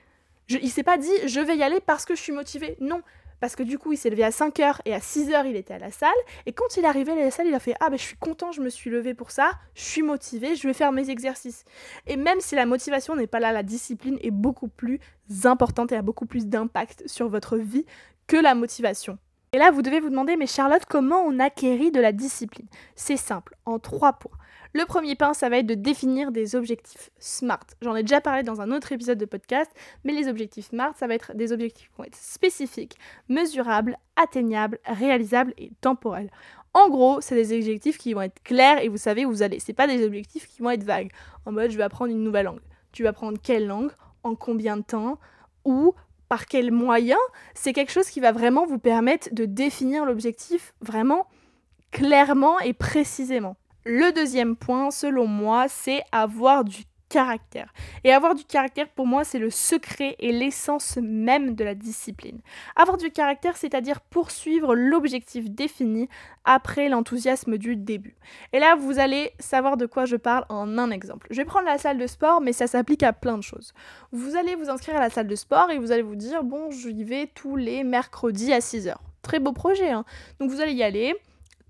Je, 0.47 0.59
il 0.61 0.71
s'est 0.71 0.83
pas 0.83 0.99
dit 0.99 1.13
je 1.27 1.41
vais 1.41 1.57
y 1.57 1.63
aller 1.63 1.81
parce 1.81 2.05
que 2.05 2.15
je 2.15 2.21
suis 2.21 2.33
motivé. 2.33 2.77
Non, 2.81 3.03
parce 3.43 3.57
que 3.57 3.65
du 3.65 3.77
coup, 3.77 3.93
il 3.93 3.97
s'est 3.97 4.09
levé 4.09 4.23
à 4.23 4.31
5h 4.31 4.77
et 4.85 4.95
à 4.95 5.01
6h, 5.01 5.47
il 5.47 5.57
était 5.57 5.75
à 5.75 5.79
la 5.81 5.91
salle. 5.91 6.11
Et 6.47 6.53
quand 6.53 6.77
il 6.77 6.85
est 6.85 6.87
arrivé 6.87 7.11
à 7.11 7.17
la 7.17 7.31
salle, 7.33 7.49
il 7.49 7.55
a 7.55 7.59
fait 7.59 7.75
Ah, 7.81 7.91
ben 7.91 7.99
je 7.99 8.03
suis 8.05 8.17
content, 8.17 8.53
je 8.53 8.61
me 8.61 8.69
suis 8.69 8.89
levé 8.89 9.15
pour 9.15 9.33
ça, 9.33 9.51
je 9.75 9.83
suis 9.83 10.03
motivé, 10.03 10.55
je 10.55 10.69
vais 10.69 10.75
faire 10.75 10.93
mes 10.93 11.11
exercices. 11.11 11.65
Et 12.07 12.17
même 12.17 12.41
si 12.41 12.55
la 12.55 12.67
motivation 12.67 13.17
n'est 13.17 13.27
pas 13.27 13.41
là, 13.41 13.51
la 13.51 13.65
discipline 13.65 14.17
est 14.23 14.31
beaucoup 14.31 14.69
plus 14.69 15.01
importante 15.43 15.91
et 15.91 15.97
a 15.97 16.03
beaucoup 16.03 16.25
plus 16.25 16.47
d'impact 16.47 17.03
sur 17.07 17.29
votre 17.29 17.57
vie 17.57 17.85
que 18.29 18.37
la 18.37 18.55
motivation. 18.55 19.19
Et 19.55 19.59
là, 19.59 19.73
vous 19.73 19.83
devez 19.83 19.99
vous 19.99 20.09
demander, 20.09 20.37
mais 20.37 20.47
Charlotte, 20.47 20.85
comment 20.89 21.23
on 21.27 21.41
acquérit 21.41 21.91
de 21.91 22.01
la 22.01 22.13
discipline? 22.13 22.69
C'est 22.95 23.17
simple, 23.17 23.57
en 23.67 23.81
trois 23.81 24.13
points. 24.15 24.39
Le 24.75 24.87
premier 24.87 25.17
point, 25.17 25.35
ça 25.35 25.51
va 25.51 25.59
être 25.59 25.67
de 25.67 25.75
définir 25.75 26.33
des 26.33 26.57
objectifs 26.57 27.11
SMART. 27.19 27.67
J'en 27.83 27.95
ai 27.95 28.03
déjà 28.03 28.23
parlé 28.23 28.43
dans 28.43 28.63
un 28.63 28.71
autre 28.71 28.93
épisode 28.93 29.19
de 29.19 29.27
podcast, 29.27 29.71
mais 30.03 30.15
les 30.15 30.29
objectifs 30.29 30.69
SMART, 30.69 30.97
ça 30.97 31.07
va 31.07 31.15
être 31.15 31.35
des 31.35 31.53
objectifs 31.53 31.91
qui 31.91 31.97
vont 31.99 32.05
être 32.05 32.17
spécifiques, 32.17 32.97
mesurables, 33.29 33.99
atteignables, 34.17 34.79
réalisables 34.87 35.53
et 35.59 35.73
temporels. 35.83 36.31
En 36.73 36.89
gros, 36.89 37.21
c'est 37.21 37.35
des 37.35 37.55
objectifs 37.55 37.99
qui 37.99 38.15
vont 38.15 38.23
être 38.23 38.43
clairs 38.43 38.83
et 38.83 38.89
vous 38.89 38.97
savez 38.97 39.27
où 39.27 39.31
vous 39.31 39.43
allez. 39.43 39.61
C'est 39.61 39.75
pas 39.75 39.87
des 39.87 40.07
objectifs 40.07 40.49
qui 40.49 40.63
vont 40.63 40.71
être 40.71 40.85
vagues. 40.85 41.13
En 41.45 41.53
mode, 41.53 41.71
je 41.71 41.77
vais 41.77 41.83
apprendre 41.83 42.11
une 42.11 42.25
nouvelle 42.25 42.47
langue. 42.47 42.63
Tu 42.93 43.03
vas 43.03 43.11
apprendre 43.11 43.39
quelle 43.43 43.67
langue, 43.67 43.91
en 44.23 44.35
combien 44.35 44.79
de 44.79 44.83
temps, 44.83 45.19
où, 45.67 45.93
par 46.31 46.47
quels 46.47 46.73
moyens. 46.73 47.21
C'est 47.53 47.75
quelque 47.75 47.93
chose 47.93 48.09
qui 48.09 48.21
va 48.21 48.33
vraiment 48.33 48.65
vous 48.65 48.79
permettre 48.79 49.29
de 49.33 49.45
définir 49.45 50.07
l'objectif 50.07 50.73
vraiment 50.81 51.27
clairement 51.91 52.59
et 52.61 52.73
précisément. 52.73 53.57
Le 53.85 54.13
deuxième 54.13 54.57
point, 54.57 54.91
selon 54.91 55.27
moi, 55.27 55.67
c'est 55.69 56.03
avoir 56.13 56.65
du 56.65 56.85
caractère. 57.13 57.73
Et 58.05 58.13
avoir 58.13 58.35
du 58.35 58.45
caractère, 58.45 58.89
pour 58.89 59.07
moi, 59.07 59.23
c'est 59.23 59.39
le 59.39 59.51
secret 59.51 60.17
et 60.19 60.33
l'essence 60.33 60.99
même 61.03 61.55
de 61.55 61.63
la 61.63 61.75
discipline. 61.75 62.41
Avoir 62.75 62.97
du 62.97 63.11
caractère, 63.11 63.57
c'est-à-dire 63.57 64.01
poursuivre 64.01 64.75
l'objectif 64.75 65.51
défini 65.51 66.09
après 66.45 66.89
l'enthousiasme 66.89 67.59
du 67.59 67.77
début. 67.77 68.17
Et 68.53 68.61
là, 68.61 68.77
vous 68.77 68.99
allez 68.99 69.33
savoir 69.39 69.77
de 69.77 69.85
quoi 69.85 70.07
je 70.07 70.17
parle 70.17 70.47
en 70.49 70.79
un 70.79 70.91
exemple. 70.91 71.27
Je 71.31 71.37
vais 71.37 71.45
prendre 71.45 71.67
la 71.67 71.77
salle 71.77 71.99
de 71.99 72.07
sport, 72.07 72.41
mais 72.41 72.55
ça 72.55 72.67
s'applique 72.67 73.03
à 73.03 73.13
plein 73.13 73.37
de 73.37 73.43
choses. 73.43 73.75
Vous 74.13 74.37
allez 74.37 74.55
vous 74.55 74.71
inscrire 74.71 74.97
à 74.97 75.01
la 75.01 75.11
salle 75.11 75.29
de 75.29 75.37
sport 75.37 75.71
et 75.71 75.79
vous 75.79 75.93
allez 75.93 76.03
vous 76.03 76.17
dire, 76.17 76.43
bon, 76.43 76.71
j'y 76.71 77.05
vais 77.05 77.27
tous 77.35 77.57
les 77.57 77.85
mercredis 77.85 78.55
à 78.55 78.61
6h. 78.61 78.95
Très 79.21 79.39
beau 79.39 79.53
projet, 79.53 79.91
hein. 79.91 80.05
Donc 80.41 80.51
vous 80.51 80.61
allez 80.61 80.73
y 80.73 80.83
aller 80.83 81.15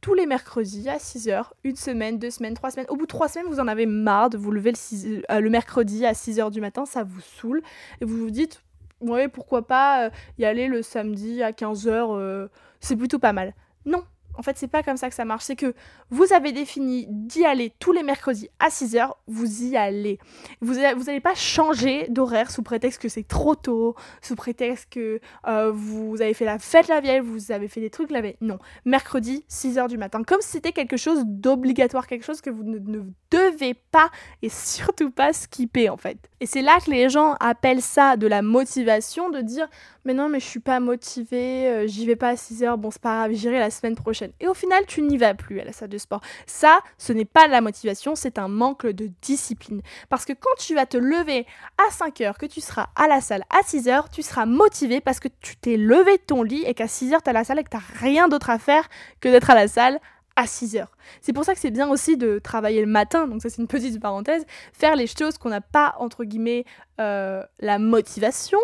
tous 0.02 0.14
les 0.14 0.26
mercredis 0.26 0.88
à 0.88 0.98
6h, 0.98 1.44
une 1.62 1.76
semaine, 1.76 2.18
deux 2.18 2.30
semaines, 2.30 2.54
trois 2.54 2.72
semaines. 2.72 2.88
Au 2.90 2.96
bout 2.96 3.04
de 3.04 3.08
trois 3.08 3.28
semaines, 3.28 3.46
vous 3.48 3.60
en 3.60 3.68
avez 3.68 3.86
marre 3.86 4.30
de 4.30 4.36
vous 4.36 4.50
lever 4.50 4.72
le, 4.72 5.22
euh, 5.30 5.48
mercredi 5.48 6.04
à 6.04 6.12
6h 6.12 6.50
du 6.50 6.60
matin, 6.60 6.84
ça 6.84 7.04
vous 7.04 7.20
saoule. 7.20 7.62
Et 8.00 8.04
vous 8.04 8.18
vous 8.18 8.30
dites, 8.30 8.62
ouais, 9.00 9.28
pourquoi 9.28 9.66
pas 9.66 10.06
euh, 10.06 10.10
y 10.38 10.44
aller 10.44 10.66
le 10.66 10.82
samedi 10.82 11.40
à 11.42 11.52
15h, 11.52 11.86
euh, 11.88 12.48
c'est 12.80 12.96
plutôt 12.96 13.20
pas 13.20 13.32
mal. 13.32 13.54
Non, 13.86 14.02
en 14.34 14.42
fait, 14.42 14.56
c'est 14.56 14.68
pas 14.68 14.82
comme 14.82 14.96
ça 14.96 15.08
que 15.08 15.14
ça 15.14 15.24
marche. 15.24 15.44
C'est 15.44 15.56
que 15.56 15.74
vous 16.10 16.32
avez 16.32 16.52
défini 16.52 17.06
d'y 17.08 17.44
aller 17.44 17.72
tous 17.78 17.92
les 17.92 18.02
mercredis 18.02 18.48
à 18.58 18.68
6h, 18.68 19.10
vous 19.26 19.64
y 19.64 19.76
allez. 19.76 20.18
Vous 20.60 20.74
n'allez 20.74 21.20
pas 21.20 21.34
changer 21.34 22.06
d'horaire 22.08 22.50
sous 22.50 22.62
prétexte 22.62 23.00
que 23.00 23.08
c'est 23.08 23.26
trop 23.26 23.54
tôt, 23.54 23.94
sous 24.20 24.36
prétexte 24.36 24.90
que 24.90 25.20
euh, 25.46 25.70
vous 25.72 26.20
avez 26.20 26.34
fait 26.34 26.44
la 26.44 26.58
fête 26.58 26.88
la 26.88 27.00
vieille, 27.00 27.20
vous 27.20 27.52
avez 27.52 27.68
fait 27.68 27.80
des 27.80 27.90
trucs 27.90 28.10
la 28.10 28.20
veille. 28.20 28.36
Non. 28.40 28.58
Mercredi, 28.84 29.44
6h 29.50 29.88
du 29.88 29.98
matin. 29.98 30.22
Comme 30.22 30.40
si 30.40 30.48
c'était 30.48 30.72
quelque 30.72 30.96
chose 30.96 31.24
d'obligatoire, 31.26 32.06
quelque 32.06 32.24
chose 32.24 32.40
que 32.40 32.50
vous 32.50 32.62
ne, 32.62 33.00
devez 33.32 33.74
pas 33.74 34.10
et 34.42 34.48
surtout 34.48 35.10
pas 35.10 35.32
skipper 35.32 35.88
en 35.88 35.96
fait. 35.96 36.18
Et 36.40 36.46
c'est 36.46 36.62
là 36.62 36.78
que 36.84 36.90
les 36.90 37.08
gens 37.08 37.34
appellent 37.40 37.82
ça 37.82 38.16
de 38.16 38.26
la 38.26 38.42
motivation, 38.42 39.30
de 39.30 39.40
dire 39.40 39.68
mais 40.04 40.14
non 40.14 40.28
mais 40.28 40.40
je 40.40 40.46
suis 40.46 40.60
pas 40.60 40.80
motivée, 40.80 41.68
euh, 41.68 41.86
j'y 41.86 42.06
vais 42.06 42.16
pas 42.16 42.30
à 42.30 42.36
6 42.36 42.64
heures, 42.64 42.78
bon 42.78 42.90
c'est 42.90 43.00
pas 43.00 43.18
grave, 43.18 43.32
j'irai 43.32 43.58
la 43.58 43.70
semaine 43.70 43.94
prochaine. 43.94 44.32
Et 44.40 44.48
au 44.48 44.54
final 44.54 44.84
tu 44.86 45.02
n'y 45.02 45.16
vas 45.16 45.34
plus 45.34 45.60
à 45.60 45.64
la 45.64 45.72
salle 45.72 45.88
de 45.88 45.98
sport. 45.98 46.20
Ça, 46.46 46.80
ce 46.98 47.12
n'est 47.12 47.24
pas 47.24 47.46
de 47.46 47.52
la 47.52 47.60
motivation, 47.60 48.14
c'est 48.14 48.38
un 48.38 48.48
manque 48.48 48.86
de 48.86 49.10
discipline. 49.22 49.82
Parce 50.08 50.24
que 50.24 50.32
quand 50.32 50.54
tu 50.58 50.74
vas 50.74 50.86
te 50.86 50.96
lever 50.96 51.46
à 51.78 51.90
5 51.90 52.20
heures, 52.20 52.38
que 52.38 52.46
tu 52.46 52.60
seras 52.60 52.88
à 52.96 53.08
la 53.08 53.20
salle 53.20 53.44
à 53.50 53.62
6 53.64 53.88
heures, 53.88 54.08
tu 54.10 54.22
seras 54.22 54.46
motivé 54.46 55.00
parce 55.00 55.20
que 55.20 55.28
tu 55.40 55.56
t'es 55.56 55.76
levé 55.76 56.18
de 56.18 56.22
ton 56.22 56.42
lit 56.42 56.64
et 56.66 56.74
qu'à 56.74 56.88
6 56.88 57.14
heures 57.14 57.22
tu 57.22 57.30
à 57.30 57.32
la 57.32 57.44
salle 57.44 57.60
et 57.60 57.64
que 57.64 57.70
tu 57.70 57.76
rien 58.00 58.28
d'autre 58.28 58.50
à 58.50 58.58
faire 58.58 58.88
que 59.20 59.28
d'être 59.28 59.50
à 59.50 59.54
la 59.54 59.68
salle 59.68 60.00
à 60.36 60.46
6 60.46 60.76
heures. 60.76 60.92
C'est 61.20 61.32
pour 61.32 61.44
ça 61.44 61.54
que 61.54 61.60
c'est 61.60 61.70
bien 61.70 61.88
aussi 61.88 62.16
de 62.16 62.38
travailler 62.38 62.80
le 62.80 62.86
matin, 62.86 63.26
donc 63.26 63.42
ça 63.42 63.50
c'est 63.50 63.60
une 63.60 63.68
petite 63.68 64.00
parenthèse, 64.00 64.44
faire 64.72 64.96
les 64.96 65.06
choses 65.06 65.38
qu'on 65.38 65.50
n'a 65.50 65.60
pas, 65.60 65.94
entre 65.98 66.24
guillemets, 66.24 66.64
euh, 67.00 67.42
la 67.60 67.78
motivation, 67.78 68.58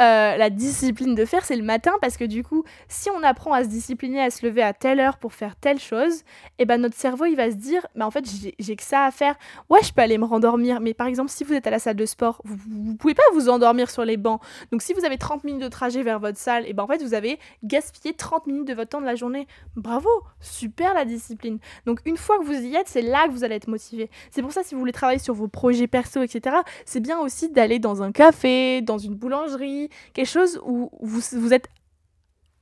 euh, 0.00 0.36
la 0.36 0.50
discipline 0.50 1.14
de 1.14 1.24
faire, 1.24 1.44
c'est 1.44 1.56
le 1.56 1.62
matin, 1.62 1.92
parce 2.00 2.16
que 2.16 2.24
du 2.24 2.42
coup, 2.42 2.64
si 2.88 3.10
on 3.10 3.22
apprend 3.22 3.52
à 3.52 3.64
se 3.64 3.68
discipliner, 3.68 4.20
à 4.20 4.30
se 4.30 4.44
lever 4.44 4.62
à 4.62 4.72
telle 4.72 5.00
heure 5.00 5.18
pour 5.18 5.32
faire 5.32 5.56
telle 5.56 5.78
chose, 5.78 6.20
et 6.58 6.62
eh 6.62 6.64
ben 6.64 6.80
notre 6.80 6.96
cerveau, 6.96 7.24
il 7.26 7.36
va 7.36 7.50
se 7.50 7.56
dire, 7.56 7.86
mais 7.94 8.04
en 8.04 8.10
fait, 8.10 8.24
j'ai 8.58 8.76
que 8.76 8.82
ça 8.82 9.04
à 9.04 9.10
faire. 9.10 9.36
Ouais, 9.70 9.80
je 9.82 9.92
peux 9.92 10.02
aller 10.02 10.18
me 10.18 10.24
rendormir, 10.24 10.80
mais 10.80 10.94
par 10.94 11.06
exemple, 11.06 11.30
si 11.30 11.44
vous 11.44 11.52
êtes 11.54 11.66
à 11.66 11.70
la 11.70 11.78
salle 11.78 11.96
de 11.96 12.06
sport, 12.06 12.40
vous, 12.44 12.56
vous 12.68 12.94
pouvez 12.96 13.14
pas 13.14 13.22
vous 13.32 13.48
endormir 13.48 13.90
sur 13.90 14.04
les 14.04 14.16
bancs. 14.16 14.40
Donc 14.72 14.82
si 14.82 14.92
vous 14.92 15.04
avez 15.04 15.18
30 15.18 15.44
minutes 15.44 15.62
de 15.62 15.68
trajet 15.68 16.02
vers 16.02 16.18
votre 16.18 16.38
salle, 16.38 16.64
et 16.64 16.70
eh 16.70 16.72
ben 16.72 16.82
en 16.82 16.86
fait, 16.86 17.02
vous 17.02 17.14
avez 17.14 17.38
gaspillé 17.62 18.14
30 18.14 18.46
minutes 18.46 18.68
de 18.68 18.74
votre 18.74 18.90
temps 18.90 19.00
de 19.00 19.06
la 19.06 19.16
journée. 19.16 19.46
Bravo, 19.76 20.08
super 20.40 20.94
la 20.94 21.04
discipline. 21.04 21.58
Donc 21.84 22.00
une 22.04 22.16
fois 22.16 22.38
que 22.38 22.44
vous 22.44 22.52
y 22.52 22.74
êtes, 22.74 22.88
c'est 22.88 23.02
là 23.02 23.26
que 23.26 23.32
vous 23.32 23.44
allez 23.44 23.56
être 23.56 23.68
motivé. 23.68 24.10
C'est 24.30 24.42
pour 24.42 24.52
ça, 24.52 24.62
si 24.62 24.74
vous 24.74 24.80
voulez 24.80 24.92
travailler 24.92 25.18
sur 25.18 25.34
vos 25.34 25.48
projets 25.48 25.86
perso, 25.86 26.22
etc., 26.22 26.56
c'est 26.84 27.00
bien 27.00 27.18
aussi 27.18 27.50
d'aller 27.50 27.78
dans 27.78 28.02
un 28.02 28.12
café, 28.12 28.80
dans 28.80 28.98
une 28.98 29.14
boulangerie, 29.14 29.90
quelque 30.14 30.26
chose 30.26 30.60
où 30.64 30.90
vous, 31.00 31.20
vous 31.32 31.52
êtes 31.52 31.68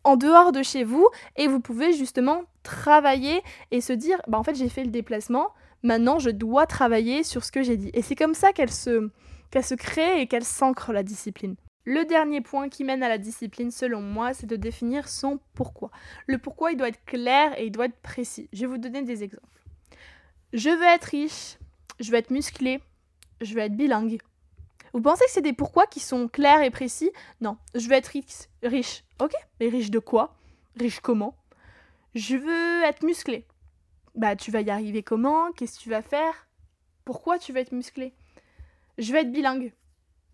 en 0.04 0.16
dehors 0.16 0.52
de 0.52 0.62
chez 0.62 0.84
vous 0.84 1.08
et 1.36 1.48
vous 1.48 1.60
pouvez 1.60 1.92
justement 1.92 2.42
travailler 2.62 3.42
et 3.70 3.80
se 3.80 3.92
dire, 3.92 4.20
bah 4.28 4.38
en 4.38 4.42
fait 4.42 4.54
j'ai 4.54 4.68
fait 4.68 4.84
le 4.84 4.90
déplacement, 4.90 5.48
maintenant 5.82 6.18
je 6.18 6.30
dois 6.30 6.66
travailler 6.66 7.22
sur 7.22 7.44
ce 7.44 7.50
que 7.50 7.62
j'ai 7.62 7.76
dit. 7.76 7.90
Et 7.94 8.02
c'est 8.02 8.14
comme 8.14 8.34
ça 8.34 8.52
qu'elle 8.52 8.70
se, 8.70 9.10
qu'elle 9.50 9.64
se 9.64 9.74
crée 9.74 10.20
et 10.20 10.26
qu'elle 10.26 10.44
s'ancre 10.44 10.92
la 10.92 11.02
discipline. 11.02 11.56
Le 11.84 12.04
dernier 12.04 12.40
point 12.40 12.68
qui 12.68 12.82
mène 12.82 13.02
à 13.02 13.08
la 13.08 13.18
discipline, 13.18 13.70
selon 13.70 14.00
moi, 14.00 14.32
c'est 14.32 14.46
de 14.46 14.56
définir 14.56 15.08
son 15.08 15.38
pourquoi. 15.54 15.90
Le 16.26 16.38
pourquoi, 16.38 16.72
il 16.72 16.76
doit 16.76 16.88
être 16.88 17.04
clair 17.04 17.58
et 17.58 17.66
il 17.66 17.70
doit 17.70 17.86
être 17.86 18.00
précis. 18.00 18.48
Je 18.52 18.60
vais 18.60 18.66
vous 18.66 18.78
donner 18.78 19.02
des 19.02 19.22
exemples. 19.22 19.46
Je 20.54 20.70
veux 20.70 20.86
être 20.86 21.04
riche, 21.04 21.58
je 22.00 22.10
veux 22.10 22.16
être 22.16 22.30
musclé, 22.30 22.80
je 23.40 23.54
veux 23.54 23.60
être 23.60 23.76
bilingue. 23.76 24.18
Vous 24.94 25.02
pensez 25.02 25.24
que 25.24 25.32
c'est 25.32 25.42
des 25.42 25.52
pourquoi 25.52 25.86
qui 25.86 26.00
sont 26.00 26.28
clairs 26.28 26.62
et 26.62 26.70
précis? 26.70 27.10
Non, 27.40 27.58
je 27.74 27.88
veux 27.88 27.94
être 27.94 28.06
riche, 28.06 28.48
riche. 28.62 29.02
Ok, 29.18 29.32
mais 29.58 29.68
riche 29.68 29.90
de 29.90 29.98
quoi? 29.98 30.36
Riche 30.78 31.00
comment? 31.00 31.34
Je 32.14 32.36
veux 32.36 32.84
être 32.84 33.04
musclé. 33.04 33.46
Bah, 34.14 34.36
tu 34.36 34.52
vas 34.52 34.60
y 34.60 34.70
arriver 34.70 35.02
comment? 35.02 35.50
Qu'est-ce 35.52 35.78
que 35.78 35.82
tu 35.82 35.90
vas 35.90 36.02
faire? 36.02 36.46
Pourquoi 37.04 37.40
tu 37.40 37.52
veux 37.52 37.58
être 37.58 37.72
musclé? 37.72 38.14
Je 38.96 39.12
veux 39.12 39.18
être 39.18 39.32
bilingue. 39.32 39.72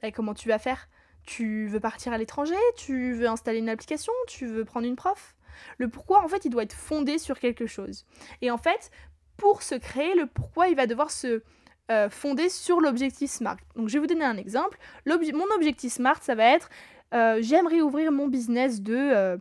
Et 0.02 0.12
comment 0.12 0.34
tu 0.34 0.48
vas 0.48 0.58
faire? 0.58 0.89
Tu 1.24 1.66
veux 1.68 1.80
partir 1.80 2.12
à 2.12 2.18
l'étranger? 2.18 2.54
Tu 2.76 3.14
veux 3.14 3.28
installer 3.28 3.58
une 3.58 3.68
application? 3.68 4.12
Tu 4.26 4.46
veux 4.46 4.64
prendre 4.64 4.86
une 4.86 4.96
prof? 4.96 5.34
Le 5.78 5.88
pourquoi, 5.88 6.24
en 6.24 6.28
fait, 6.28 6.44
il 6.44 6.50
doit 6.50 6.62
être 6.62 6.74
fondé 6.74 7.18
sur 7.18 7.38
quelque 7.38 7.66
chose. 7.66 8.06
Et 8.40 8.50
en 8.50 8.58
fait, 8.58 8.90
pour 9.36 9.62
se 9.62 9.74
créer, 9.74 10.14
le 10.14 10.26
pourquoi, 10.26 10.68
il 10.68 10.76
va 10.76 10.86
devoir 10.86 11.10
se 11.10 11.42
euh, 11.90 12.08
fonder 12.08 12.48
sur 12.48 12.80
l'objectif 12.80 13.30
SMART. 13.30 13.56
Donc 13.74 13.88
je 13.88 13.94
vais 13.94 13.98
vous 13.98 14.06
donner 14.06 14.24
un 14.24 14.36
exemple. 14.36 14.78
mon 15.06 15.54
objectif 15.56 15.92
SMART, 15.92 16.22
ça 16.22 16.34
va 16.34 16.44
être 16.44 16.70
euh, 17.12 17.38
j'aimerais 17.42 17.80
ouvrir 17.80 18.12
mon 18.12 18.28
business 18.28 18.80
de 18.80 18.94
euh, 18.94 19.36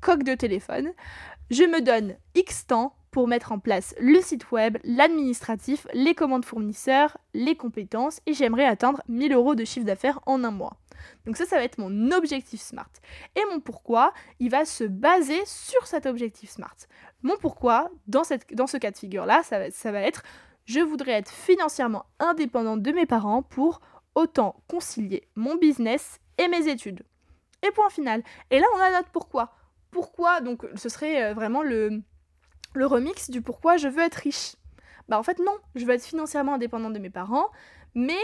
coque 0.00 0.24
de 0.24 0.34
téléphone. 0.34 0.92
Je 1.50 1.62
me 1.62 1.80
donne 1.80 2.16
X 2.34 2.66
temps 2.66 2.94
pour 3.10 3.28
mettre 3.28 3.52
en 3.52 3.58
place 3.58 3.94
le 4.00 4.20
site 4.20 4.50
web, 4.50 4.78
l'administratif, 4.84 5.86
les 5.94 6.14
commandes 6.14 6.44
fournisseurs, 6.44 7.16
les 7.32 7.54
compétences 7.54 8.20
et 8.26 8.34
j'aimerais 8.34 8.66
atteindre 8.66 9.02
1000 9.08 9.32
euros 9.32 9.54
de 9.54 9.64
chiffre 9.64 9.86
d'affaires 9.86 10.20
en 10.26 10.44
un 10.44 10.50
mois. 10.50 10.76
Donc 11.26 11.36
ça, 11.36 11.46
ça 11.46 11.56
va 11.56 11.64
être 11.64 11.78
mon 11.78 12.10
objectif 12.12 12.60
SMART. 12.60 12.90
Et 13.36 13.42
mon 13.50 13.60
pourquoi, 13.60 14.12
il 14.40 14.50
va 14.50 14.64
se 14.64 14.84
baser 14.84 15.40
sur 15.46 15.86
cet 15.86 16.06
objectif 16.06 16.50
SMART. 16.50 16.76
Mon 17.22 17.36
pourquoi, 17.36 17.90
dans, 18.06 18.24
ce 18.24 18.76
cas 18.76 18.90
de 18.90 18.96
figure-là, 18.96 19.42
ça, 19.42 19.92
va 19.92 20.00
être 20.00 20.22
je 20.64 20.80
voudrais 20.80 21.12
être 21.12 21.30
financièrement 21.30 22.04
indépendante 22.18 22.82
de 22.82 22.92
mes 22.92 23.06
parents 23.06 23.42
pour 23.42 23.80
autant 24.14 24.62
concilier 24.68 25.28
mon 25.34 25.56
business 25.56 26.20
et 26.36 26.46
mes 26.48 26.68
études. 26.68 27.02
Et 27.66 27.70
point 27.70 27.88
final. 27.88 28.22
Et 28.50 28.58
là, 28.58 28.66
on 28.76 28.80
a 28.80 28.90
notre 28.90 29.08
pourquoi. 29.08 29.54
Pourquoi 29.90 30.40
Donc, 30.40 30.66
ce 30.74 30.88
serait 30.88 31.24
euh, 31.24 31.34
vraiment 31.34 31.62
le, 31.62 32.02
le 32.74 32.86
remix 32.86 33.30
du 33.30 33.40
pourquoi 33.40 33.78
je 33.78 33.88
veux 33.88 34.02
être 34.02 34.16
riche. 34.16 34.56
Bah, 35.08 35.18
en 35.18 35.22
fait, 35.22 35.38
non. 35.38 35.56
Je 35.74 35.84
veux 35.84 35.94
être 35.94 36.04
financièrement 36.04 36.54
indépendante 36.54 36.92
de 36.92 36.98
mes 36.98 37.10
parents, 37.10 37.48
mais 37.94 38.18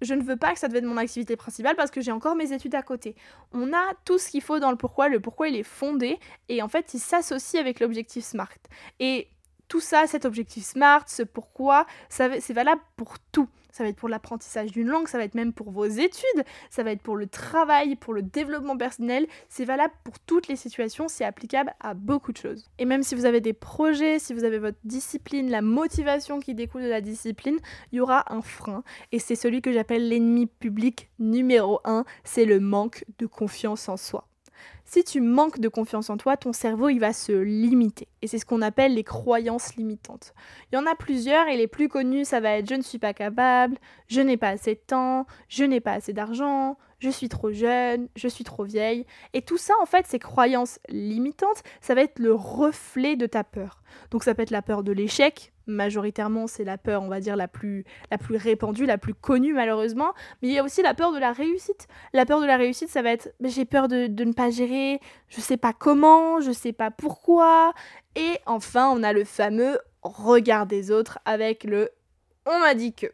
je 0.00 0.14
ne 0.14 0.22
veux 0.22 0.36
pas 0.36 0.52
que 0.52 0.58
ça 0.58 0.68
devienne 0.68 0.86
mon 0.86 0.96
activité 0.96 1.36
principale 1.36 1.76
parce 1.76 1.90
que 1.90 2.00
j'ai 2.00 2.12
encore 2.12 2.34
mes 2.34 2.52
études 2.52 2.74
à 2.74 2.82
côté. 2.82 3.14
On 3.52 3.72
a 3.72 3.94
tout 4.04 4.18
ce 4.18 4.30
qu'il 4.30 4.42
faut 4.42 4.58
dans 4.58 4.70
le 4.70 4.76
pourquoi. 4.76 5.08
Le 5.08 5.20
pourquoi, 5.20 5.48
il 5.48 5.56
est 5.56 5.62
fondé 5.62 6.18
et 6.48 6.62
en 6.62 6.68
fait, 6.68 6.94
il 6.94 7.00
s'associe 7.00 7.60
avec 7.60 7.80
l'objectif 7.80 8.24
SMART. 8.24 8.58
Et 8.98 9.28
tout 9.68 9.80
ça, 9.80 10.06
cet 10.06 10.24
objectif 10.24 10.64
SMART, 10.64 11.04
ce 11.08 11.22
pourquoi, 11.22 11.86
c'est 12.08 12.52
valable 12.52 12.82
pour 12.96 13.18
tout. 13.32 13.48
Ça 13.72 13.84
va 13.84 13.90
être 13.90 13.96
pour 13.96 14.08
l'apprentissage 14.08 14.72
d'une 14.72 14.88
langue, 14.88 15.08
ça 15.08 15.18
va 15.18 15.24
être 15.24 15.34
même 15.34 15.52
pour 15.52 15.70
vos 15.70 15.86
études, 15.86 16.44
ça 16.70 16.82
va 16.82 16.92
être 16.92 17.02
pour 17.02 17.16
le 17.16 17.26
travail, 17.26 17.96
pour 17.96 18.14
le 18.14 18.22
développement 18.22 18.76
personnel. 18.76 19.26
C'est 19.48 19.64
valable 19.64 19.94
pour 20.04 20.18
toutes 20.20 20.48
les 20.48 20.56
situations, 20.56 21.08
c'est 21.08 21.24
applicable 21.24 21.74
à 21.80 21.94
beaucoup 21.94 22.32
de 22.32 22.38
choses. 22.38 22.70
Et 22.78 22.84
même 22.84 23.02
si 23.02 23.14
vous 23.14 23.24
avez 23.24 23.40
des 23.40 23.52
projets, 23.52 24.18
si 24.18 24.34
vous 24.34 24.44
avez 24.44 24.58
votre 24.58 24.78
discipline, 24.84 25.50
la 25.50 25.62
motivation 25.62 26.40
qui 26.40 26.54
découle 26.54 26.82
de 26.82 26.88
la 26.88 27.00
discipline, 27.00 27.58
il 27.92 27.96
y 27.96 28.00
aura 28.00 28.32
un 28.32 28.42
frein. 28.42 28.82
Et 29.12 29.18
c'est 29.18 29.36
celui 29.36 29.62
que 29.62 29.72
j'appelle 29.72 30.08
l'ennemi 30.08 30.46
public 30.46 31.10
numéro 31.18 31.80
un, 31.84 32.04
c'est 32.24 32.44
le 32.44 32.60
manque 32.60 33.04
de 33.18 33.26
confiance 33.26 33.88
en 33.88 33.96
soi. 33.96 34.29
Si 34.92 35.04
tu 35.04 35.20
manques 35.20 35.60
de 35.60 35.68
confiance 35.68 36.10
en 36.10 36.16
toi, 36.16 36.36
ton 36.36 36.52
cerveau, 36.52 36.88
il 36.88 36.98
va 36.98 37.12
se 37.12 37.30
limiter. 37.30 38.08
Et 38.22 38.26
c'est 38.26 38.40
ce 38.40 38.44
qu'on 38.44 38.60
appelle 38.60 38.94
les 38.94 39.04
croyances 39.04 39.76
limitantes. 39.76 40.34
Il 40.72 40.74
y 40.74 40.78
en 40.80 40.84
a 40.84 40.96
plusieurs 40.96 41.46
et 41.46 41.56
les 41.56 41.68
plus 41.68 41.88
connues, 41.88 42.24
ça 42.24 42.40
va 42.40 42.54
être 42.54 42.68
je 42.68 42.74
ne 42.74 42.82
suis 42.82 42.98
pas 42.98 43.14
capable, 43.14 43.78
je 44.08 44.20
n'ai 44.20 44.36
pas 44.36 44.48
assez 44.48 44.74
de 44.74 44.80
temps, 44.84 45.28
je 45.48 45.62
n'ai 45.62 45.78
pas 45.78 45.92
assez 45.92 46.12
d'argent, 46.12 46.76
je 47.00 47.10
suis 47.10 47.28
trop 47.28 47.50
jeune, 47.50 48.08
je 48.14 48.28
suis 48.28 48.44
trop 48.44 48.62
vieille. 48.62 49.06
Et 49.32 49.42
tout 49.42 49.56
ça, 49.56 49.74
en 49.82 49.86
fait, 49.86 50.06
ces 50.06 50.18
croyances 50.18 50.78
limitantes, 50.88 51.62
ça 51.80 51.94
va 51.94 52.02
être 52.02 52.18
le 52.18 52.32
reflet 52.34 53.16
de 53.16 53.26
ta 53.26 53.42
peur. 53.42 53.82
Donc 54.10 54.22
ça 54.22 54.34
peut 54.34 54.42
être 54.42 54.50
la 54.50 54.62
peur 54.62 54.84
de 54.84 54.92
l'échec, 54.92 55.52
majoritairement 55.66 56.46
c'est 56.46 56.64
la 56.64 56.78
peur, 56.78 57.02
on 57.02 57.08
va 57.08 57.20
dire, 57.20 57.36
la 57.36 57.48
plus, 57.48 57.84
la 58.10 58.18
plus 58.18 58.36
répandue, 58.36 58.86
la 58.86 58.98
plus 58.98 59.14
connue 59.14 59.54
malheureusement, 59.54 60.12
mais 60.42 60.48
il 60.48 60.54
y 60.54 60.58
a 60.58 60.64
aussi 60.64 60.82
la 60.82 60.94
peur 60.94 61.12
de 61.12 61.18
la 61.18 61.32
réussite. 61.32 61.88
La 62.12 62.26
peur 62.26 62.40
de 62.40 62.46
la 62.46 62.56
réussite, 62.56 62.88
ça 62.88 63.02
va 63.02 63.10
être 63.10 63.34
j'ai 63.42 63.64
peur 63.64 63.88
de, 63.88 64.06
de, 64.06 64.24
ne 64.24 64.32
pas 64.32 64.50
gérer, 64.50 65.00
je 65.28 65.40
sais 65.40 65.56
pas 65.56 65.72
comment, 65.72 66.40
je 66.40 66.52
sais 66.52 66.72
pas 66.72 66.90
pourquoi. 66.90 67.72
Et 68.14 68.38
enfin, 68.46 68.92
on 68.94 69.02
a 69.02 69.12
le 69.12 69.24
fameux 69.24 69.78
regard 70.02 70.66
des 70.66 70.90
autres 70.90 71.18
avec 71.24 71.64
le 71.64 71.90
on 72.46 72.58
m'a 72.58 72.74
dit 72.74 72.92
que. 72.92 73.06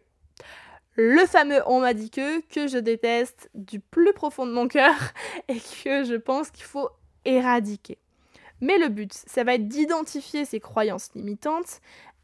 Le 0.97 1.27
fameux 1.27 1.63
on 1.67 1.81
m'a 1.81 1.93
dit 1.93 2.11
que, 2.11 2.43
je 2.55 2.79
déteste 2.79 3.51
du 3.55 3.81
plus 3.81 4.15
profond 4.15 4.47
de 4.47 4.53
mon 4.53 4.67
cœur 4.67 4.95
et 5.49 5.57
que 5.57 6.05
je 6.05 6.15
pense 6.15 6.51
qu'il 6.51 6.65
faut 6.65 6.89
éradiquer. 7.25 7.99
Mais 8.63 8.79
le 8.79 8.89
but, 8.89 9.13
ça 9.13 9.45
va 9.45 9.55
être 9.55 9.69
d'identifier 9.69 10.47
ces 10.47 10.61
croyances 10.61 11.11
limitantes 11.15 11.81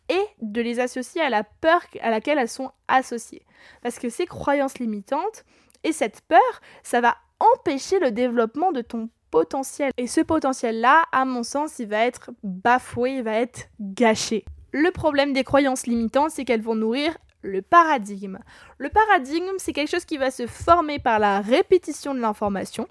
et 0.08 0.24
de 0.40 0.62
les 0.62 0.80
associer 0.80 1.20
à 1.20 1.28
la 1.28 1.44
peur 1.44 1.82
à 2.00 2.10
laquelle 2.10 2.38
elles 2.38 2.48
sont 2.48 2.70
associées. 2.88 3.44
Parce 3.82 3.98
que 3.98 4.08
ces 4.08 4.24
croyances 4.24 4.78
limitantes 4.78 5.44
et 5.84 5.92
cette 5.92 6.22
peur, 6.22 6.60
ça 6.82 7.02
va 7.02 7.16
empêcher 7.40 7.98
le 7.98 8.10
développement 8.10 8.72
de 8.72 8.80
ton 8.80 9.10
potentiel. 9.30 9.92
Et 9.98 10.06
ce 10.06 10.20
potentiel-là, 10.22 11.04
à 11.12 11.24
mon 11.26 11.42
sens, 11.42 11.78
il 11.78 11.88
va 11.88 12.06
être 12.06 12.30
bafoué, 12.42 13.16
il 13.16 13.22
va 13.22 13.38
être 13.38 13.68
gâché. 13.80 14.44
Le 14.72 14.90
problème 14.90 15.34
des 15.34 15.44
croyances 15.44 15.86
limitantes, 15.86 16.30
c'est 16.30 16.46
qu'elles 16.46 16.62
vont 16.62 16.74
nourrir 16.74 17.16
le 17.42 17.62
paradigme. 17.62 18.38
Le 18.78 18.88
paradigme, 18.88 19.52
c'est 19.58 19.72
quelque 19.72 19.90
chose 19.90 20.04
qui 20.04 20.16
va 20.16 20.30
se 20.30 20.46
former 20.46 20.98
par 20.98 21.18
la 21.18 21.40
répétition 21.40 22.14
de 22.14 22.20
l'information 22.20 22.88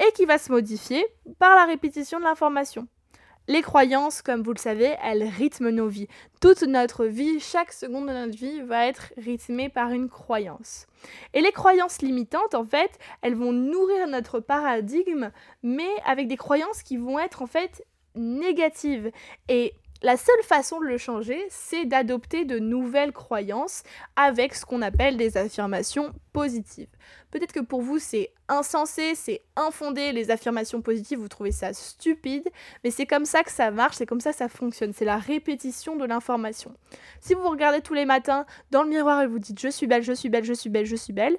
et 0.00 0.12
qui 0.12 0.24
va 0.24 0.38
se 0.38 0.50
modifier 0.50 1.04
par 1.38 1.54
la 1.54 1.66
répétition 1.66 2.18
de 2.18 2.24
l'information. 2.24 2.88
Les 3.48 3.62
croyances, 3.62 4.22
comme 4.22 4.42
vous 4.42 4.52
le 4.52 4.58
savez, 4.58 4.94
elles 5.02 5.24
rythment 5.24 5.70
nos 5.70 5.88
vies. 5.88 6.06
Toute 6.40 6.62
notre 6.62 7.06
vie, 7.06 7.40
chaque 7.40 7.72
seconde 7.72 8.06
de 8.06 8.12
notre 8.12 8.36
vie 8.36 8.60
va 8.62 8.86
être 8.86 9.12
rythmée 9.16 9.68
par 9.68 9.90
une 9.90 10.08
croyance. 10.08 10.86
Et 11.34 11.40
les 11.40 11.50
croyances 11.50 12.02
limitantes, 12.02 12.54
en 12.54 12.64
fait, 12.64 12.98
elles 13.20 13.34
vont 13.34 13.52
nourrir 13.52 14.06
notre 14.06 14.38
paradigme, 14.38 15.32
mais 15.64 15.90
avec 16.06 16.28
des 16.28 16.36
croyances 16.36 16.84
qui 16.84 16.96
vont 16.96 17.18
être 17.18 17.42
en 17.42 17.48
fait 17.48 17.84
négatives. 18.14 19.10
Et 19.48 19.74
La 20.02 20.16
seule 20.16 20.42
façon 20.42 20.80
de 20.80 20.86
le 20.86 20.98
changer, 20.98 21.40
c'est 21.48 21.84
d'adopter 21.84 22.44
de 22.44 22.58
nouvelles 22.58 23.12
croyances 23.12 23.84
avec 24.16 24.52
ce 24.52 24.66
qu'on 24.66 24.82
appelle 24.82 25.16
des 25.16 25.36
affirmations 25.36 26.12
positives. 26.32 26.88
Peut-être 27.30 27.52
que 27.52 27.60
pour 27.60 27.82
vous 27.82 28.00
c'est 28.00 28.32
insensé, 28.48 29.14
c'est 29.14 29.42
infondé, 29.54 30.10
les 30.10 30.32
affirmations 30.32 30.82
positives, 30.82 31.20
vous 31.20 31.28
trouvez 31.28 31.52
ça 31.52 31.72
stupide, 31.72 32.48
mais 32.82 32.90
c'est 32.90 33.06
comme 33.06 33.24
ça 33.24 33.44
que 33.44 33.52
ça 33.52 33.70
marche, 33.70 33.94
c'est 33.96 34.06
comme 34.06 34.20
ça 34.20 34.32
que 34.32 34.38
ça 34.38 34.48
fonctionne, 34.48 34.92
c'est 34.92 35.04
la 35.04 35.18
répétition 35.18 35.94
de 35.94 36.04
l'information. 36.04 36.74
Si 37.20 37.34
vous 37.34 37.42
vous 37.42 37.50
regardez 37.50 37.80
tous 37.80 37.94
les 37.94 38.04
matins 38.04 38.44
dans 38.72 38.82
le 38.82 38.88
miroir 38.88 39.22
et 39.22 39.28
vous 39.28 39.38
dites 39.38 39.60
je 39.60 39.68
suis 39.68 39.86
belle, 39.86 40.02
je 40.02 40.12
suis 40.12 40.28
belle, 40.28 40.44
je 40.44 40.52
suis 40.52 40.68
belle, 40.68 40.84
je 40.84 40.96
suis 40.96 41.12
belle, 41.12 41.38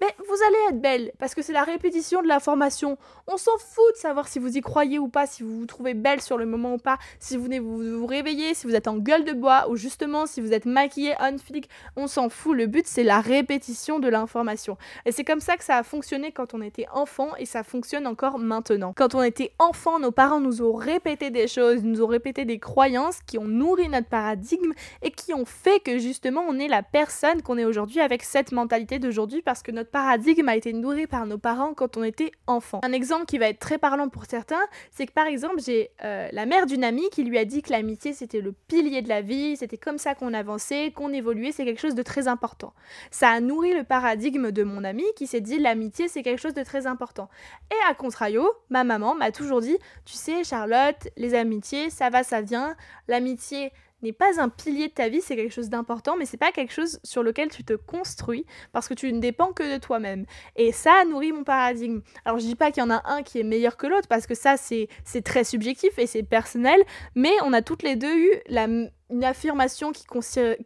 mais 0.00 0.14
vous 0.18 0.42
allez 0.46 0.58
être 0.70 0.80
belle, 0.80 1.12
parce 1.18 1.34
que 1.34 1.42
c'est 1.42 1.52
la 1.52 1.64
répétition 1.64 2.22
de 2.22 2.28
l'information. 2.28 2.98
On 3.26 3.36
s'en 3.36 3.56
fout 3.58 3.94
de 3.94 3.98
savoir 3.98 4.28
si 4.28 4.38
vous 4.38 4.56
y 4.56 4.60
croyez 4.60 4.98
ou 4.98 5.08
pas, 5.08 5.26
si 5.26 5.42
vous 5.42 5.58
vous 5.58 5.66
trouvez 5.66 5.94
belle 5.94 6.20
sur 6.20 6.38
le 6.38 6.46
moment 6.46 6.74
ou 6.74 6.78
pas, 6.78 6.98
si 7.18 7.36
vous 7.36 7.44
venez 7.44 7.58
vous, 7.58 7.98
vous 7.98 8.06
réveiller, 8.06 8.54
si 8.54 8.66
vous 8.66 8.74
êtes 8.74 8.88
en 8.88 8.96
gueule 8.96 9.24
de 9.24 9.32
bois, 9.32 9.68
ou 9.68 9.76
justement 9.76 10.26
si 10.26 10.40
vous 10.40 10.52
êtes 10.52 10.66
maquillée, 10.66 11.14
on 11.20 11.38
flic, 11.38 11.68
on 11.96 12.06
s'en 12.06 12.28
fout. 12.28 12.56
Le 12.56 12.66
but, 12.66 12.86
c'est 12.86 13.02
la 13.02 13.20
répétition 13.20 13.98
de 13.98 14.08
l'information. 14.08 14.76
Et 15.04 15.12
c'est 15.12 15.24
comme 15.24 15.40
ça 15.40 15.56
que 15.56 15.64
ça 15.64 15.76
a 15.76 15.82
fonctionné 15.82 16.32
quand 16.32 16.54
on 16.54 16.62
était 16.62 16.86
enfant, 16.92 17.30
et 17.36 17.46
ça 17.46 17.62
fonctionne 17.62 18.06
encore 18.06 18.38
maintenant. 18.38 18.92
Quand 18.96 19.14
on 19.14 19.22
était 19.22 19.52
enfant, 19.58 19.98
nos 19.98 20.12
parents 20.12 20.40
nous 20.40 20.62
ont 20.62 20.74
répété 20.74 21.30
des 21.30 21.48
choses, 21.48 21.82
nous 21.82 22.02
ont 22.02 22.06
répété 22.06 22.44
des 22.44 22.58
croyances 22.58 23.20
qui 23.26 23.38
ont 23.38 23.44
nourri 23.44 23.88
notre 23.88 24.08
paradigme, 24.08 24.72
et 25.02 25.10
qui 25.10 25.34
ont 25.34 25.44
fait 25.44 25.80
que 25.80 25.98
justement 25.98 26.44
on 26.48 26.58
est 26.58 26.68
la 26.68 26.82
personne 26.82 27.42
qu'on 27.42 27.58
est 27.58 27.64
aujourd'hui 27.64 28.00
avec 28.00 28.22
cette 28.22 28.52
mentalité 28.52 28.98
d'aujourd'hui, 28.98 29.42
parce 29.42 29.62
que 29.62 29.70
notre 29.70 29.87
paradigme 29.90 30.48
a 30.48 30.56
été 30.56 30.72
nourri 30.72 31.06
par 31.06 31.26
nos 31.26 31.38
parents 31.38 31.74
quand 31.74 31.96
on 31.96 32.04
était 32.04 32.32
enfant. 32.46 32.80
Un 32.82 32.92
exemple 32.92 33.26
qui 33.26 33.38
va 33.38 33.48
être 33.48 33.58
très 33.58 33.78
parlant 33.78 34.08
pour 34.08 34.24
certains, 34.26 34.60
c'est 34.90 35.06
que 35.06 35.12
par 35.12 35.26
exemple, 35.26 35.60
j'ai 35.64 35.90
euh, 36.04 36.28
la 36.32 36.46
mère 36.46 36.66
d'une 36.66 36.84
amie 36.84 37.08
qui 37.10 37.24
lui 37.24 37.38
a 37.38 37.44
dit 37.44 37.62
que 37.62 37.70
l'amitié 37.70 38.12
c'était 38.12 38.40
le 38.40 38.52
pilier 38.52 39.02
de 39.02 39.08
la 39.08 39.20
vie, 39.20 39.56
c'était 39.56 39.76
comme 39.76 39.98
ça 39.98 40.14
qu'on 40.14 40.34
avançait, 40.34 40.92
qu'on 40.94 41.12
évoluait, 41.12 41.52
c'est 41.52 41.64
quelque 41.64 41.80
chose 41.80 41.94
de 41.94 42.02
très 42.02 42.28
important. 42.28 42.72
Ça 43.10 43.30
a 43.30 43.40
nourri 43.40 43.74
le 43.74 43.84
paradigme 43.84 44.50
de 44.50 44.62
mon 44.62 44.84
amie 44.84 45.04
qui 45.16 45.26
s'est 45.26 45.40
dit 45.40 45.58
l'amitié 45.58 46.08
c'est 46.08 46.22
quelque 46.22 46.40
chose 46.40 46.54
de 46.54 46.62
très 46.62 46.86
important. 46.86 47.28
Et 47.70 47.90
à 47.90 47.94
contrario, 47.94 48.48
ma 48.70 48.84
maman 48.84 49.14
m'a 49.14 49.32
toujours 49.32 49.60
dit, 49.60 49.76
tu 50.04 50.14
sais 50.14 50.44
Charlotte, 50.44 51.08
les 51.16 51.34
amitiés, 51.34 51.90
ça 51.90 52.10
va, 52.10 52.22
ça 52.22 52.40
vient, 52.40 52.76
l'amitié 53.08 53.72
n'est 54.02 54.12
pas 54.12 54.40
un 54.40 54.48
pilier 54.48 54.88
de 54.88 54.92
ta 54.92 55.08
vie, 55.08 55.20
c'est 55.20 55.36
quelque 55.36 55.52
chose 55.52 55.68
d'important, 55.68 56.16
mais 56.16 56.24
c'est 56.24 56.36
pas 56.36 56.52
quelque 56.52 56.72
chose 56.72 57.00
sur 57.02 57.22
lequel 57.22 57.48
tu 57.50 57.64
te 57.64 57.74
construis 57.74 58.44
parce 58.72 58.88
que 58.88 58.94
tu 58.94 59.12
ne 59.12 59.20
dépends 59.20 59.52
que 59.52 59.74
de 59.74 59.80
toi-même. 59.80 60.24
Et 60.56 60.72
ça 60.72 61.04
nourrit 61.04 61.32
mon 61.32 61.44
paradigme. 61.44 62.00
Alors 62.24 62.38
je 62.38 62.46
dis 62.46 62.56
pas 62.56 62.70
qu'il 62.70 62.82
y 62.82 62.86
en 62.86 62.90
a 62.90 63.02
un 63.04 63.22
qui 63.22 63.40
est 63.40 63.44
meilleur 63.44 63.76
que 63.76 63.86
l'autre 63.86 64.08
parce 64.08 64.26
que 64.26 64.34
ça 64.34 64.56
c'est 64.56 64.88
très 65.24 65.44
subjectif 65.44 65.98
et 65.98 66.06
c'est 66.06 66.22
personnel, 66.22 66.80
mais 67.14 67.32
on 67.44 67.52
a 67.52 67.62
toutes 67.62 67.82
les 67.82 67.96
deux 67.96 68.16
eu 68.16 68.30
la, 68.48 68.66
une 69.10 69.24
affirmation 69.24 69.92
qui, 69.92 70.04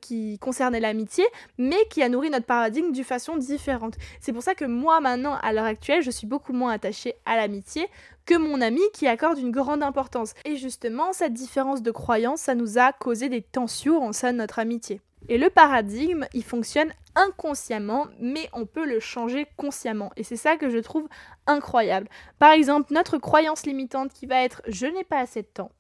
qui 0.00 0.38
concernait 0.38 0.80
l'amitié, 0.80 1.24
mais 1.58 1.78
qui 1.90 2.02
a 2.02 2.08
nourri 2.08 2.30
notre 2.30 2.46
paradigme 2.46 2.92
d'une 2.92 3.04
façon 3.04 3.36
différente. 3.36 3.94
C'est 4.20 4.32
pour 4.32 4.42
ça 4.42 4.54
que 4.54 4.64
moi, 4.64 5.00
maintenant, 5.00 5.36
à 5.42 5.52
l'heure 5.52 5.64
actuelle, 5.64 6.02
je 6.02 6.10
suis 6.10 6.26
beaucoup 6.26 6.52
moins 6.52 6.72
attachée 6.72 7.14
à 7.24 7.36
l'amitié 7.36 7.88
que 8.26 8.34
mon 8.36 8.60
ami 8.60 8.80
qui 8.92 9.06
accorde 9.06 9.38
une 9.38 9.50
grande 9.50 9.82
importance. 9.82 10.34
Et 10.44 10.56
justement, 10.56 11.12
cette 11.12 11.32
différence 11.32 11.82
de 11.82 11.90
croyance, 11.90 12.42
ça 12.42 12.54
nous 12.54 12.78
a 12.78 12.92
causé 12.92 13.28
des 13.28 13.42
tensions 13.42 14.02
en 14.02 14.12
sein 14.12 14.32
de 14.32 14.38
notre 14.38 14.58
amitié. 14.58 15.00
Et 15.28 15.38
le 15.38 15.50
paradigme, 15.50 16.26
il 16.32 16.42
fonctionne 16.42 16.92
inconsciemment, 17.14 18.06
mais 18.18 18.48
on 18.52 18.66
peut 18.66 18.86
le 18.86 19.00
changer 19.00 19.46
consciemment. 19.56 20.10
Et 20.16 20.24
c'est 20.24 20.36
ça 20.36 20.56
que 20.56 20.70
je 20.70 20.78
trouve 20.78 21.08
incroyable. 21.46 22.08
Par 22.38 22.50
exemple, 22.50 22.92
notre 22.92 23.18
croyance 23.18 23.64
limitante 23.64 24.12
qui 24.12 24.26
va 24.26 24.42
être 24.42 24.62
je 24.66 24.86
n'ai 24.86 25.04
pas 25.04 25.18
assez 25.18 25.42
de 25.42 25.46
temps 25.46 25.70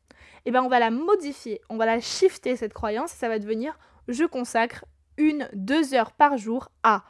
eh 0.44 0.50
ben 0.50 0.62
on 0.62 0.68
va 0.68 0.80
la 0.80 0.90
modifier, 0.90 1.60
on 1.68 1.76
va 1.76 1.86
la 1.86 2.00
shifter 2.00 2.56
cette 2.56 2.74
croyance 2.74 3.12
et 3.12 3.16
ça 3.16 3.28
va 3.28 3.38
devenir 3.38 3.78
je 4.08 4.24
consacre 4.24 4.84
une, 5.16 5.48
deux 5.52 5.94
heures 5.94 6.12
par 6.12 6.36
jour 6.36 6.70
à 6.82 7.04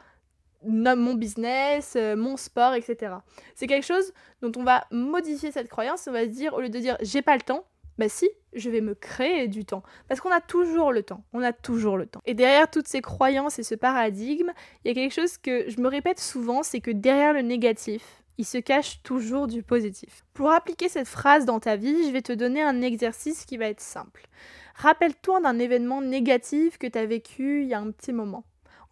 mon 0.65 1.13
business, 1.13 1.93
euh, 1.95 2.15
mon 2.15 2.37
sport, 2.37 2.73
etc. 2.73 3.15
C'est 3.55 3.67
quelque 3.67 3.85
chose 3.85 4.13
dont 4.41 4.51
on 4.57 4.63
va 4.63 4.85
modifier 4.91 5.51
cette 5.51 5.69
croyance, 5.69 6.07
on 6.07 6.11
va 6.11 6.23
se 6.23 6.29
dire, 6.29 6.53
au 6.53 6.61
lieu 6.61 6.69
de 6.69 6.79
dire 6.79 6.97
j'ai 7.01 7.21
pas 7.21 7.35
le 7.35 7.41
temps, 7.41 7.65
bah 7.97 8.09
si, 8.09 8.29
je 8.53 8.69
vais 8.69 8.81
me 8.81 8.95
créer 8.95 9.47
du 9.47 9.65
temps. 9.65 9.83
Parce 10.07 10.19
qu'on 10.19 10.31
a 10.31 10.41
toujours 10.41 10.91
le 10.91 11.03
temps, 11.03 11.23
on 11.33 11.43
a 11.43 11.53
toujours 11.53 11.97
le 11.97 12.05
temps. 12.05 12.21
Et 12.25 12.33
derrière 12.33 12.69
toutes 12.69 12.87
ces 12.87 13.01
croyances 13.01 13.59
et 13.59 13.63
ce 13.63 13.75
paradigme, 13.75 14.51
il 14.83 14.87
y 14.87 14.91
a 14.91 14.93
quelque 14.93 15.13
chose 15.13 15.37
que 15.37 15.69
je 15.69 15.79
me 15.79 15.87
répète 15.87 16.19
souvent, 16.19 16.63
c'est 16.63 16.81
que 16.81 16.91
derrière 16.91 17.33
le 17.33 17.41
négatif, 17.41 18.23
il 18.37 18.45
se 18.45 18.57
cache 18.57 19.03
toujours 19.03 19.47
du 19.47 19.61
positif. 19.61 20.25
Pour 20.33 20.51
appliquer 20.51 20.89
cette 20.89 21.07
phrase 21.07 21.45
dans 21.45 21.59
ta 21.59 21.75
vie, 21.75 22.07
je 22.07 22.11
vais 22.11 22.23
te 22.23 22.33
donner 22.33 22.63
un 22.63 22.81
exercice 22.81 23.45
qui 23.45 23.57
va 23.57 23.67
être 23.67 23.81
simple. 23.81 24.27
Rappelle-toi 24.75 25.39
d'un 25.41 25.59
événement 25.59 26.01
négatif 26.01 26.79
que 26.79 26.87
tu 26.87 26.97
as 26.97 27.05
vécu 27.05 27.61
il 27.61 27.67
y 27.67 27.75
a 27.75 27.79
un 27.79 27.91
petit 27.91 28.11
moment. 28.11 28.43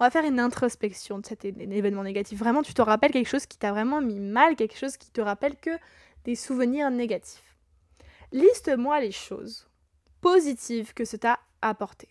On 0.02 0.04
va 0.04 0.10
faire 0.10 0.26
une 0.26 0.40
introspection 0.40 1.20
de 1.20 1.26
cet 1.28 1.46
événement 1.46 2.02
négatif. 2.02 2.40
Vraiment, 2.40 2.64
tu 2.64 2.74
te 2.74 2.82
rappelles 2.82 3.12
quelque 3.12 3.30
chose 3.30 3.46
qui 3.46 3.60
t'a 3.60 3.72
vraiment 3.72 4.02
mis 4.02 4.20
mal, 4.20 4.56
quelque 4.56 4.76
chose 4.76 4.98
qui 4.98 5.12
te 5.12 5.22
rappelle 5.22 5.56
que 5.56 5.70
des 6.26 6.34
souvenirs 6.34 6.90
négatifs. 6.90 7.56
Liste-moi 8.32 9.00
les 9.00 9.12
choses 9.12 9.68
positives 10.20 10.96
que 10.96 11.06
ça 11.06 11.20
t'a 11.20 11.40
apporté. 11.62 12.08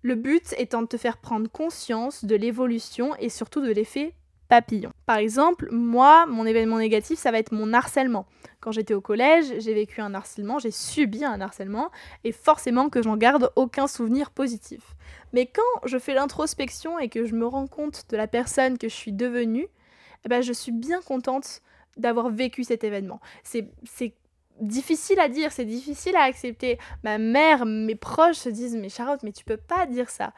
Le 0.00 0.14
but 0.14 0.54
étant 0.56 0.80
de 0.80 0.86
te 0.86 0.96
faire 0.96 1.18
prendre 1.18 1.50
conscience 1.50 2.24
de 2.24 2.34
l'évolution 2.34 3.14
et 3.16 3.28
surtout 3.28 3.60
de 3.60 3.72
l'effet 3.72 4.14
papillon. 4.48 4.92
Par 5.06 5.16
exemple, 5.16 5.68
moi, 5.70 6.26
mon 6.26 6.46
événement 6.46 6.78
négatif, 6.78 7.18
ça 7.18 7.30
va 7.30 7.38
être 7.38 7.52
mon 7.52 7.72
harcèlement. 7.72 8.26
Quand 8.60 8.72
j'étais 8.72 8.94
au 8.94 9.00
collège, 9.00 9.46
j'ai 9.58 9.74
vécu 9.74 10.00
un 10.00 10.14
harcèlement, 10.14 10.58
j'ai 10.58 10.70
subi 10.70 11.24
un 11.24 11.40
harcèlement, 11.40 11.90
et 12.24 12.32
forcément 12.32 12.88
que 12.88 13.02
j'en 13.02 13.16
garde 13.16 13.50
aucun 13.56 13.86
souvenir 13.86 14.30
positif. 14.30 14.96
Mais 15.32 15.46
quand 15.46 15.86
je 15.86 15.98
fais 15.98 16.14
l'introspection 16.14 16.98
et 16.98 17.08
que 17.08 17.26
je 17.26 17.34
me 17.34 17.46
rends 17.46 17.66
compte 17.66 18.04
de 18.08 18.16
la 18.16 18.26
personne 18.26 18.78
que 18.78 18.88
je 18.88 18.94
suis 18.94 19.12
devenue, 19.12 19.68
eh 20.24 20.28
ben, 20.28 20.42
je 20.42 20.52
suis 20.52 20.72
bien 20.72 21.00
contente 21.02 21.62
d'avoir 21.96 22.30
vécu 22.30 22.64
cet 22.64 22.84
événement. 22.84 23.20
C'est 23.44 23.68
difficile 24.60 25.20
à 25.20 25.28
dire, 25.28 25.52
c'est 25.52 25.64
difficile 25.64 26.16
à 26.16 26.22
accepter. 26.22 26.78
Ma 27.04 27.18
mère, 27.18 27.66
mes 27.66 27.94
proches 27.94 28.36
se 28.36 28.48
disent 28.48 28.76
Mais 28.76 28.88
Charlotte, 28.88 29.22
mais 29.22 29.32
tu 29.32 29.44
peux 29.44 29.56
pas 29.56 29.86
dire 29.86 30.10
ça. 30.10 30.32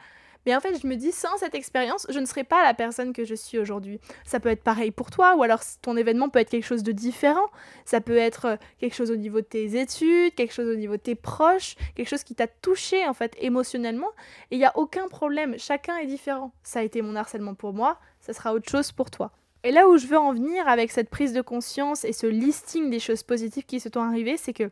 Mais 0.45 0.55
en 0.55 0.59
fait, 0.59 0.79
je 0.81 0.87
me 0.87 0.95
dis, 0.95 1.11
sans 1.11 1.35
cette 1.37 1.55
expérience, 1.55 2.07
je 2.09 2.19
ne 2.19 2.25
serais 2.25 2.43
pas 2.43 2.63
la 2.63 2.73
personne 2.73 3.13
que 3.13 3.25
je 3.25 3.35
suis 3.35 3.59
aujourd'hui. 3.59 3.99
Ça 4.25 4.39
peut 4.39 4.49
être 4.49 4.63
pareil 4.63 4.91
pour 4.91 5.11
toi, 5.11 5.35
ou 5.35 5.43
alors 5.43 5.59
ton 5.81 5.97
événement 5.97 6.29
peut 6.29 6.39
être 6.39 6.49
quelque 6.49 6.65
chose 6.65 6.83
de 6.83 6.91
différent. 6.91 7.47
Ça 7.85 8.01
peut 8.01 8.17
être 8.17 8.45
euh, 8.45 8.55
quelque 8.79 8.95
chose 8.95 9.11
au 9.11 9.15
niveau 9.15 9.41
de 9.41 9.45
tes 9.45 9.79
études, 9.79 10.33
quelque 10.35 10.53
chose 10.53 10.69
au 10.69 10.75
niveau 10.75 10.93
de 10.93 11.01
tes 11.01 11.15
proches, 11.15 11.75
quelque 11.95 12.07
chose 12.07 12.23
qui 12.23 12.35
t'a 12.35 12.47
touché 12.47 13.05
en 13.07 13.13
fait 13.13 13.35
émotionnellement. 13.39 14.09
Et 14.51 14.55
il 14.55 14.59
n'y 14.59 14.65
a 14.65 14.77
aucun 14.77 15.07
problème, 15.07 15.57
chacun 15.57 15.97
est 15.97 16.07
différent. 16.07 16.51
Ça 16.63 16.79
a 16.79 16.83
été 16.83 17.01
mon 17.01 17.15
harcèlement 17.15 17.53
pour 17.53 17.73
moi, 17.73 17.99
ça 18.19 18.33
sera 18.33 18.53
autre 18.53 18.69
chose 18.69 18.91
pour 18.91 19.11
toi. 19.11 19.31
Et 19.63 19.71
là 19.71 19.89
où 19.89 19.97
je 19.97 20.07
veux 20.07 20.17
en 20.17 20.33
venir 20.33 20.67
avec 20.69 20.89
cette 20.89 21.09
prise 21.09 21.33
de 21.33 21.41
conscience 21.41 22.05
et 22.05 22.13
ce 22.13 22.27
listing 22.27 22.89
des 22.89 22.99
choses 22.99 23.23
positives 23.23 23.65
qui 23.65 23.81
se 23.81 23.89
sont 23.93 24.01
arrivées, 24.01 24.37
c'est 24.37 24.53
que 24.53 24.71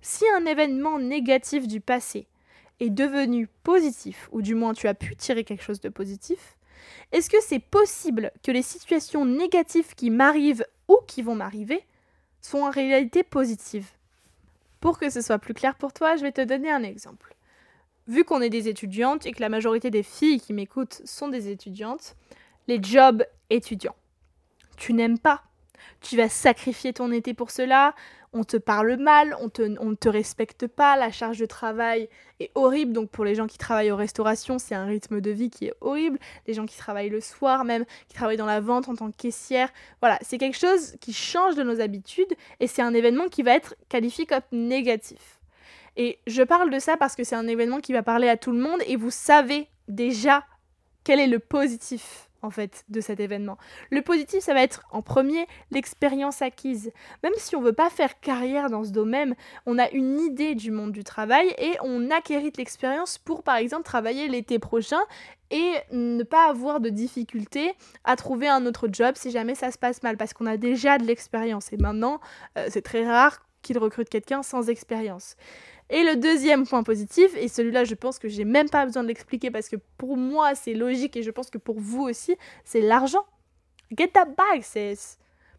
si 0.00 0.24
un 0.36 0.44
événement 0.44 0.98
négatif 0.98 1.68
du 1.68 1.80
passé 1.80 2.26
est 2.80 2.90
devenu 2.90 3.48
positif, 3.62 4.28
ou 4.32 4.42
du 4.42 4.54
moins 4.54 4.74
tu 4.74 4.88
as 4.88 4.94
pu 4.94 5.16
tirer 5.16 5.44
quelque 5.44 5.62
chose 5.62 5.80
de 5.80 5.88
positif, 5.88 6.56
est-ce 7.12 7.30
que 7.30 7.40
c'est 7.40 7.60
possible 7.60 8.32
que 8.42 8.50
les 8.50 8.62
situations 8.62 9.24
négatives 9.24 9.94
qui 9.94 10.10
m'arrivent 10.10 10.66
ou 10.88 10.98
qui 11.06 11.22
vont 11.22 11.34
m'arriver 11.34 11.84
sont 12.40 12.58
en 12.58 12.70
réalité 12.70 13.22
positives? 13.22 13.90
Pour 14.80 14.98
que 14.98 15.08
ce 15.08 15.20
soit 15.20 15.38
plus 15.38 15.54
clair 15.54 15.76
pour 15.76 15.92
toi, 15.92 16.16
je 16.16 16.22
vais 16.22 16.32
te 16.32 16.42
donner 16.42 16.70
un 16.70 16.82
exemple. 16.82 17.34
Vu 18.06 18.24
qu'on 18.24 18.42
est 18.42 18.50
des 18.50 18.68
étudiantes 18.68 19.24
et 19.24 19.32
que 19.32 19.40
la 19.40 19.48
majorité 19.48 19.90
des 19.90 20.02
filles 20.02 20.40
qui 20.40 20.52
m'écoutent 20.52 21.00
sont 21.06 21.28
des 21.28 21.48
étudiantes, 21.48 22.16
les 22.68 22.82
jobs 22.82 23.24
étudiants. 23.48 23.96
Tu 24.76 24.92
n'aimes 24.92 25.18
pas. 25.18 25.44
Tu 26.00 26.16
vas 26.16 26.28
sacrifier 26.28 26.92
ton 26.92 27.12
été 27.12 27.32
pour 27.32 27.50
cela, 27.50 27.94
on 28.34 28.42
te 28.42 28.56
parle 28.56 28.96
mal, 28.96 29.34
on, 29.40 29.48
te, 29.48 29.94
te 29.94 30.08
respecte 30.08 30.66
pas, 30.66 30.96
la 30.96 31.12
charge 31.12 31.38
de 31.38 31.46
travail 31.46 32.08
est 32.40 32.50
horrible. 32.56 32.92
Donc 32.92 33.10
pour 33.10 33.24
les 33.24 33.36
gens 33.36 33.46
qui 33.46 33.58
travaillent 33.58 33.92
aux 33.92 33.96
restaurations, 33.96 34.58
c'est 34.58 34.74
un 34.74 34.86
rythme 34.86 35.20
de 35.20 35.30
vie 35.30 35.50
qui 35.50 35.66
est 35.66 35.74
horrible. 35.80 36.18
Les 36.46 36.52
gens 36.52 36.66
qui 36.66 36.76
travaillent 36.76 37.10
le 37.10 37.20
soir 37.20 37.64
même, 37.64 37.84
qui 38.08 38.14
travaillent 38.14 38.36
dans 38.36 38.44
la 38.44 38.60
vente 38.60 38.88
en 38.88 38.96
tant 38.96 39.10
que 39.10 39.16
caissière, 39.16 39.70
voilà, 40.00 40.18
c'est 40.20 40.36
quelque 40.36 40.58
chose 40.58 40.96
qui 41.00 41.12
change 41.12 41.54
de 41.54 41.62
nos 41.62 41.80
habitudes 41.80 42.34
et 42.58 42.66
c'est 42.66 42.82
un 42.82 42.92
événement 42.92 43.28
qui 43.28 43.42
va 43.42 43.54
être 43.54 43.76
qualifié 43.88 44.26
comme 44.26 44.42
négatif. 44.50 45.38
Et 45.96 46.18
je 46.26 46.42
parle 46.42 46.70
de 46.70 46.80
ça 46.80 46.96
parce 46.96 47.14
que 47.14 47.22
c'est 47.22 47.36
un 47.36 47.46
événement 47.46 47.78
qui 47.78 47.92
va 47.92 48.02
parler 48.02 48.28
à 48.28 48.36
tout 48.36 48.50
le 48.50 48.58
monde 48.58 48.80
et 48.88 48.96
vous 48.96 49.12
savez 49.12 49.68
déjà 49.86 50.44
quel 51.04 51.20
est 51.20 51.28
le 51.28 51.38
positif 51.38 52.28
en 52.44 52.50
fait 52.50 52.84
de 52.88 53.00
cet 53.00 53.20
événement. 53.20 53.58
Le 53.90 54.02
positif, 54.02 54.40
ça 54.40 54.54
va 54.54 54.62
être 54.62 54.84
en 54.90 55.02
premier 55.02 55.46
l'expérience 55.70 56.42
acquise. 56.42 56.92
Même 57.22 57.32
si 57.36 57.56
on 57.56 57.60
veut 57.60 57.72
pas 57.72 57.90
faire 57.90 58.20
carrière 58.20 58.70
dans 58.70 58.84
ce 58.84 58.90
domaine, 58.90 59.34
on 59.66 59.78
a 59.78 59.90
une 59.90 60.20
idée 60.20 60.54
du 60.54 60.70
monde 60.70 60.92
du 60.92 61.04
travail 61.04 61.54
et 61.58 61.76
on 61.82 62.10
acquérit 62.10 62.52
l'expérience 62.56 63.18
pour 63.18 63.42
par 63.42 63.56
exemple 63.56 63.84
travailler 63.84 64.28
l'été 64.28 64.58
prochain 64.58 65.00
et 65.50 65.72
ne 65.92 66.22
pas 66.22 66.48
avoir 66.48 66.80
de 66.80 66.90
difficultés 66.90 67.72
à 68.04 68.16
trouver 68.16 68.48
un 68.48 68.66
autre 68.66 68.88
job 68.90 69.14
si 69.16 69.30
jamais 69.30 69.54
ça 69.54 69.70
se 69.70 69.78
passe 69.78 70.02
mal 70.02 70.16
parce 70.16 70.32
qu'on 70.32 70.46
a 70.46 70.56
déjà 70.56 70.98
de 70.98 71.04
l'expérience 71.04 71.72
et 71.72 71.76
maintenant 71.76 72.20
euh, 72.58 72.66
c'est 72.70 72.82
très 72.82 73.06
rare 73.06 73.40
qu'il 73.62 73.78
recrute 73.78 74.08
quelqu'un 74.08 74.42
sans 74.42 74.68
expérience. 74.68 75.36
Et 75.90 76.02
le 76.02 76.16
deuxième 76.16 76.66
point 76.66 76.82
positif, 76.82 77.34
et 77.36 77.48
celui-là 77.48 77.84
je 77.84 77.94
pense 77.94 78.18
que 78.18 78.28
j'ai 78.28 78.44
même 78.44 78.68
pas 78.68 78.86
besoin 78.86 79.02
de 79.02 79.08
l'expliquer 79.08 79.50
parce 79.50 79.68
que 79.68 79.76
pour 79.98 80.16
moi 80.16 80.54
c'est 80.54 80.74
logique 80.74 81.16
et 81.16 81.22
je 81.22 81.30
pense 81.30 81.50
que 81.50 81.58
pour 81.58 81.78
vous 81.78 82.02
aussi, 82.02 82.36
c'est 82.64 82.80
l'argent. 82.80 83.24
Get 83.96 84.08
that 84.08 84.26
bag, 84.26 84.62
c'est 84.62 84.96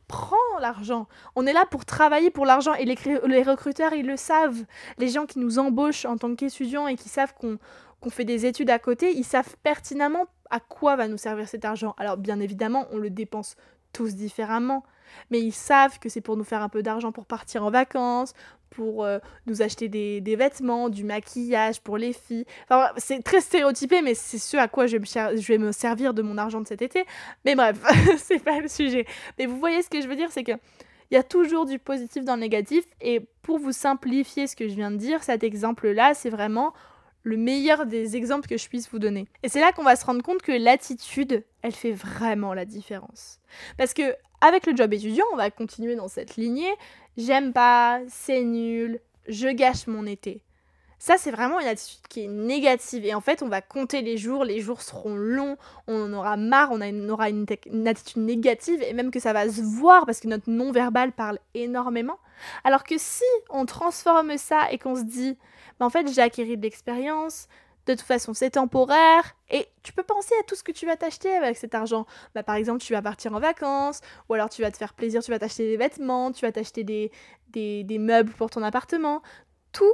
prends 0.07 0.35
l'argent. 0.59 1.07
On 1.35 1.45
est 1.45 1.53
là 1.53 1.65
pour 1.69 1.85
travailler 1.85 2.29
pour 2.29 2.45
l'argent 2.45 2.73
et 2.73 2.85
les, 2.85 2.97
les, 3.27 3.43
recruteurs, 3.43 3.93
ils 3.93 4.05
le 4.05 4.17
savent. 4.17 4.65
Les 4.97 5.09
gens 5.09 5.25
qui 5.25 5.39
nous 5.39 5.59
embauchent 5.59 6.05
en 6.05 6.17
tant 6.17 6.35
qu'étudiants 6.35 6.88
et 6.88 6.95
qui 6.95 7.09
savent 7.09 7.33
qu'on 7.33 8.09
fait 8.09 8.25
des 8.25 8.45
études 8.45 8.69
à 8.69 8.79
côté, 8.79 9.15
ils 9.15 9.23
savent 9.23 9.55
pertinemment 9.63 10.25
à 10.49 10.59
quoi 10.59 10.95
va 10.95 11.07
nous 11.07 11.17
servir 11.17 11.47
cet 11.47 11.65
argent. 11.65 11.95
Alors 11.97 12.17
bien 12.17 12.39
évidemment, 12.39 12.88
on 12.91 12.97
le 12.97 13.09
dépense 13.09 13.55
tous 13.93 14.15
différemment, 14.15 14.83
mais 15.31 15.39
ils 15.39 15.53
savent 15.53 15.99
que 15.99 16.09
c'est 16.09 16.21
pour 16.21 16.38
nous 16.38 16.43
faire 16.43 16.61
un 16.61 16.69
peu 16.69 16.83
d'argent 16.83 17.11
pour 17.11 17.25
partir 17.25 17.63
en 17.63 17.71
vacances, 17.71 18.33
pour 18.75 19.05
euh, 19.05 19.19
nous 19.47 19.61
acheter 19.61 19.88
des, 19.88 20.35
vêtements, 20.35 20.89
du 20.89 21.03
maquillage 21.03 21.81
pour 21.81 21.97
les 21.97 22.13
filles. 22.13 22.45
Enfin, 22.69 22.91
c'est 22.97 23.23
très 23.23 23.41
stéréotypé, 23.41 24.01
mais 24.01 24.13
c'est 24.13 24.38
ce 24.38 24.57
à 24.57 24.67
quoi 24.67 24.85
je 24.85 24.97
vais, 24.97 25.57
me 25.57 25.71
servir 25.71 26.13
de 26.13 26.21
mon 26.21 26.38
argent 26.38 26.61
de 26.61 26.67
cet 26.67 26.81
été. 26.81 27.05
Mais 27.45 27.55
bref, 27.55 27.77
c'est 28.17 28.43
pas 28.43 28.59
le 28.59 28.67
sujet. 28.67 29.05
Mais 29.39 29.45
vous 29.45 29.57
voyez 29.57 29.81
ce 29.81 29.89
que 29.89 30.01
je 30.01 30.07
veux 30.07 30.15
dire, 30.15 30.31
c'est 30.31 30.43
que 30.43 30.53
il 31.11 31.13
y 31.13 31.17
a 31.17 31.23
toujours 31.23 31.65
du 31.65 31.79
positif 31.79 32.25
dans 32.25 32.35
le 32.35 32.41
négatif. 32.41 32.83
Et 32.99 33.21
pour 33.41 33.59
vous 33.59 33.71
simplifier 33.71 34.47
ce 34.47 34.55
que 34.55 34.67
je 34.67 34.73
viens 34.73 34.91
de 34.91 34.97
dire, 34.97 35.23
cet 35.23 35.43
exemple-là, 35.43 36.13
c'est 36.13 36.29
vraiment 36.29 36.73
le 37.23 37.38
meilleur 37.38 37.85
des 37.85 38.15
exemples 38.15 38.47
que 38.47 38.57
je 38.57 38.67
puisse 38.67 38.89
vous 38.89 38.99
donner. 38.99 39.27
Et 39.43 39.49
c'est 39.49 39.59
là 39.59 39.71
qu'on 39.71 39.83
va 39.83 39.95
se 39.95 40.05
rendre 40.05 40.21
compte 40.21 40.41
que 40.41 40.51
l'attitude, 40.51 41.43
elle 41.61 41.71
fait 41.71 41.91
vraiment 41.91 42.53
la 42.53 42.65
différence. 42.65 43.39
Parce 43.77 43.93
que 43.93 44.15
avec 44.41 44.65
le 44.65 44.75
job 44.75 44.93
étudiant, 44.93 45.25
on 45.33 45.38
va 45.38 45.49
continuer 45.49 45.95
dans 45.95 46.07
cette 46.07 46.35
lignée. 46.35 46.71
J'aime 47.17 47.54
pas, 47.54 48.01
c'est 48.10 48.43
nul, 48.43 48.99
je 49.28 49.47
gâche 49.47 49.88
mon 49.88 50.06
été. 50.06 50.41
Ça, 50.99 51.17
c'est 51.17 51.32
vraiment 51.32 51.60
une 51.60 51.67
attitude 51.67 52.08
qui 52.10 52.23
est 52.23 52.28
négative. 52.28 53.06
Et 53.06 53.13
en 53.13 53.21
fait, 53.21 53.43
on 53.43 53.47
va 53.47 53.62
compter 53.62 54.01
les 54.01 54.17
jours, 54.17 54.43
les 54.43 54.60
jours 54.60 54.82
seront 54.82 55.15
longs, 55.15 55.56
on 55.88 56.06
en 56.06 56.13
aura 56.13 56.36
marre, 56.36 56.69
on, 56.71 57.10
aura 57.10 57.30
une, 57.30 57.45
attitude 57.88 58.23
négative, 58.23 58.82
et 58.82 58.93
même 58.93 59.12
que 59.12 59.19
ça 59.19 59.32
va 59.32 59.49
se 59.49 59.62
voir 59.62 60.06
parce 60.06 60.19
que 60.19 60.28
notre 60.28 60.49
non-verbal 60.49 61.12
parle 61.12 61.39
énormément. 61.54 62.17
Alors 62.63 62.84
que 62.84 62.95
si 62.97 63.23
on 63.49 63.65
transforme 63.65 64.38
ça 64.38 64.71
et 64.71 64.78
qu'on 64.78 64.95
se 64.95 65.04
dit, 65.04 65.38
bah, 65.80 65.86
en 65.86 65.89
fait, 65.89 66.12
j'ai 66.12 66.21
acquis 66.21 66.58
de 66.58 66.62
l'expérience, 66.62 67.47
de 67.87 67.93
toute 67.93 68.01
façon, 68.01 68.33
c'est 68.33 68.51
temporaire, 68.51 69.35
et 69.49 69.67
tu 69.83 69.93
peux 69.93 70.03
penser 70.03 70.33
à 70.39 70.43
tout 70.43 70.55
ce 70.55 70.63
que 70.63 70.71
tu 70.71 70.85
vas 70.85 70.95
t'acheter 70.97 71.31
avec 71.35 71.57
cet 71.57 71.75
argent. 71.75 72.05
Bah, 72.33 72.43
par 72.43 72.55
exemple, 72.55 72.79
tu 72.79 72.93
vas 72.93 73.01
partir 73.01 73.33
en 73.33 73.39
vacances, 73.39 74.01
ou 74.29 74.33
alors 74.33 74.49
tu 74.49 74.61
vas 74.61 74.71
te 74.71 74.77
faire 74.77 74.93
plaisir, 74.93 75.23
tu 75.23 75.31
vas 75.31 75.39
t'acheter 75.39 75.67
des 75.67 75.77
vêtements, 75.77 76.31
tu 76.31 76.45
vas 76.45 76.51
t'acheter 76.51 76.83
des, 76.83 77.11
des, 77.49 77.83
des 77.83 77.97
meubles 77.99 78.31
pour 78.33 78.49
ton 78.49 78.63
appartement. 78.63 79.21
Tout 79.71 79.93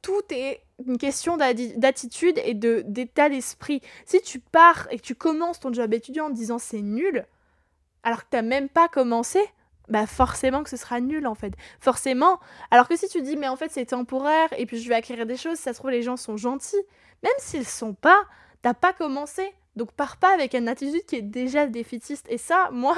tout 0.00 0.22
est 0.30 0.62
une 0.86 0.96
question 0.96 1.36
d'attitude 1.36 2.40
et 2.44 2.54
de 2.54 2.82
d'état 2.86 3.28
d'esprit. 3.28 3.82
Si 4.06 4.22
tu 4.22 4.38
pars 4.38 4.86
et 4.90 4.96
que 4.96 5.02
tu 5.02 5.14
commences 5.14 5.60
ton 5.60 5.72
job 5.72 5.92
étudiant 5.92 6.26
en 6.26 6.30
disant 6.30 6.58
c'est 6.58 6.82
nul, 6.82 7.26
alors 8.04 8.20
que 8.20 8.30
tu 8.30 8.36
n'as 8.36 8.42
même 8.42 8.68
pas 8.68 8.88
commencé, 8.88 9.40
bah 9.88 10.06
forcément 10.06 10.62
que 10.62 10.70
ce 10.70 10.76
sera 10.76 11.00
nul 11.00 11.26
en 11.26 11.34
fait. 11.34 11.54
Forcément. 11.80 12.40
Alors 12.70 12.88
que 12.88 12.96
si 12.96 13.08
tu 13.08 13.22
dis 13.22 13.36
mais 13.36 13.48
en 13.48 13.56
fait 13.56 13.70
c'est 13.70 13.86
temporaire 13.86 14.48
et 14.56 14.66
puis 14.66 14.78
je 14.80 14.88
vais 14.88 14.94
acquérir 14.94 15.26
des 15.26 15.36
choses, 15.36 15.58
ça 15.58 15.72
se 15.72 15.78
trouve 15.78 15.90
les 15.90 16.02
gens 16.02 16.16
sont 16.16 16.36
gentils. 16.36 16.76
Même 17.22 17.32
s'ils 17.38 17.66
sont 17.66 17.94
pas, 17.94 18.20
t'as 18.62 18.74
pas 18.74 18.92
commencé. 18.92 19.54
Donc 19.78 19.92
pars 19.92 20.16
pas 20.16 20.34
avec 20.34 20.54
une 20.54 20.68
attitude 20.68 21.04
qui 21.06 21.14
est 21.14 21.22
déjà 21.22 21.68
défaitiste. 21.68 22.26
Et 22.28 22.36
ça, 22.36 22.68
moi, 22.72 22.96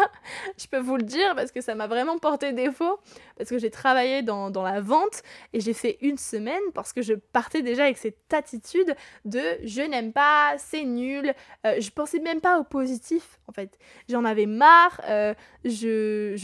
je 0.59 0.67
peux 0.67 0.79
vous 0.79 0.97
le 0.97 1.03
dire 1.03 1.35
parce 1.37 1.53
que 1.53 1.61
ça 1.61 1.75
m'a 1.75 1.87
vraiment 1.87 2.19
porté 2.19 2.53
défaut. 2.53 2.99
Parce 3.37 3.51
que 3.51 3.59
j'ai 3.59 3.71
travaillé 3.71 4.23
dans, 4.23 4.51
la 4.63 4.81
vente 4.81 5.23
et 5.53 5.61
j'ai 5.61 5.75
fait 5.75 5.99
une 6.01 6.17
semaine 6.17 6.61
parce 6.75 6.93
que 6.93 7.03
je 7.03 7.15
partais 7.15 7.63
déjà 7.63 7.85
avec 7.85 7.99
cette 7.99 8.33
attitude 8.33 8.95
de 9.25 9.41
je 9.63 9.83
n'aime 9.83 10.13
pas, 10.13 10.55
c'est 10.59 10.85
nul. 10.85 11.33
Euh, 11.67 11.77
je 11.81 11.91
pensais 11.91 12.19
même 12.19 12.41
pas 12.41 12.59
au 12.59 12.65
positif 12.65 13.39
en 13.47 13.53
fait. 13.53 13.79
J'en 14.09 14.25
avais 14.25 14.47
marre. 14.47 15.01
Euh, 15.09 15.35
je, 15.65 16.35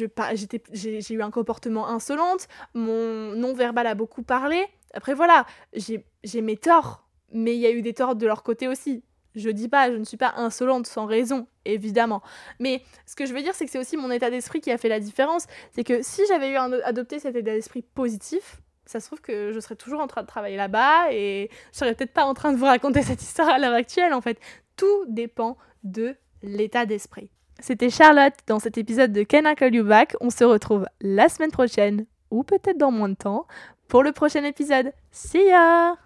j'ai 0.73 1.15
eu 1.15 1.23
un 1.23 1.31
comportement 1.31 1.89
insolente. 1.89 2.47
Mon 2.75 3.33
non-verbal 3.33 3.87
a 3.87 3.95
beaucoup 3.95 4.23
parlé. 4.23 4.67
Après 4.93 5.15
voilà, 5.15 5.47
j'ai 5.73 6.43
mes 6.43 6.57
torts. 6.57 7.07
Mais 7.33 7.55
il 7.57 7.61
y 7.61 7.67
a 7.67 7.71
eu 7.71 7.83
des 7.83 7.95
torts 7.95 8.17
de 8.17 8.27
leur 8.27 8.43
côté 8.43 8.69
aussi. 8.69 9.03
Je 9.37 9.51
dis 9.51 9.69
pas, 9.69 9.93
je 9.93 9.97
ne 9.97 10.05
suis 10.05 10.17
pas 10.17 10.33
insolente 10.37 10.87
sans 10.87 11.05
raison, 11.05 11.47
évidemment. 11.65 12.23
Mais 12.59 12.83
ce 13.05 13.15
que 13.15 13.27
je 13.27 13.35
veux 13.35 13.43
dire, 13.43 13.55
c'est 13.55 13.67
que 13.67 13.71
c'est 13.71 13.79
aussi 13.79 13.97
mon 13.97 14.11
état 14.11 14.31
d'esprit 14.31 14.61
qui 14.61 14.73
a 14.73 14.79
fait 14.79 14.89
la 14.89 14.99
différence. 14.99 15.47
C'est 15.73 15.85
que 15.85 16.03
si 16.03 16.23
j'avais 16.27 16.51
eu 16.51 16.57
adopté 16.57 17.19
cet 17.19 17.37
état 17.37 17.53
d'esprit 17.53 17.83
positif, 17.83 18.63
ça 18.87 18.99
se 18.99 19.07
trouve 19.07 19.21
que 19.21 19.53
je 19.53 19.61
serais 19.61 19.77
toujours 19.77 20.01
en 20.01 20.07
train 20.07 20.23
de 20.23 20.27
travailler 20.27 20.57
là-bas 20.57 21.13
et 21.13 21.51
je 21.73 21.79
serais 21.79 21.95
peut-être 21.95 22.13
pas 22.13 22.25
en 22.25 22.35
train 22.35 22.53
de 22.53 22.57
vous 22.57 22.65
raconter 22.65 23.03
cette 23.03 23.21
histoire 23.21 23.49
à 23.49 23.59
l'heure 23.59 23.75
actuelle. 23.75 24.15
En 24.15 24.21
fait, 24.21 24.39
tout 24.77 25.05
dépend 25.07 25.59
de 25.85 26.17
l'état 26.43 26.87
d'esprit. 26.87 27.31
C'était 27.61 27.91
Charlotte 27.91 28.35
dans 28.47 28.59
cet 28.59 28.79
épisode 28.79 29.13
de 29.13 29.23
Can 29.23 29.51
I 29.51 29.55
Call 29.55 29.75
You 29.75 29.85
Back? 29.85 30.15
On 30.21 30.31
se 30.31 30.45
retrouve 30.45 30.87
la 31.01 31.29
semaine 31.29 31.51
prochaine, 31.51 32.07
ou 32.31 32.43
peut-être 32.43 32.79
dans 32.79 32.91
moins 32.91 33.09
de 33.09 33.15
temps, 33.15 33.47
pour 33.89 34.03
le 34.03 34.13
prochain 34.13 34.45
épisode. 34.45 34.93
See 35.11 35.47
ya! 35.47 35.97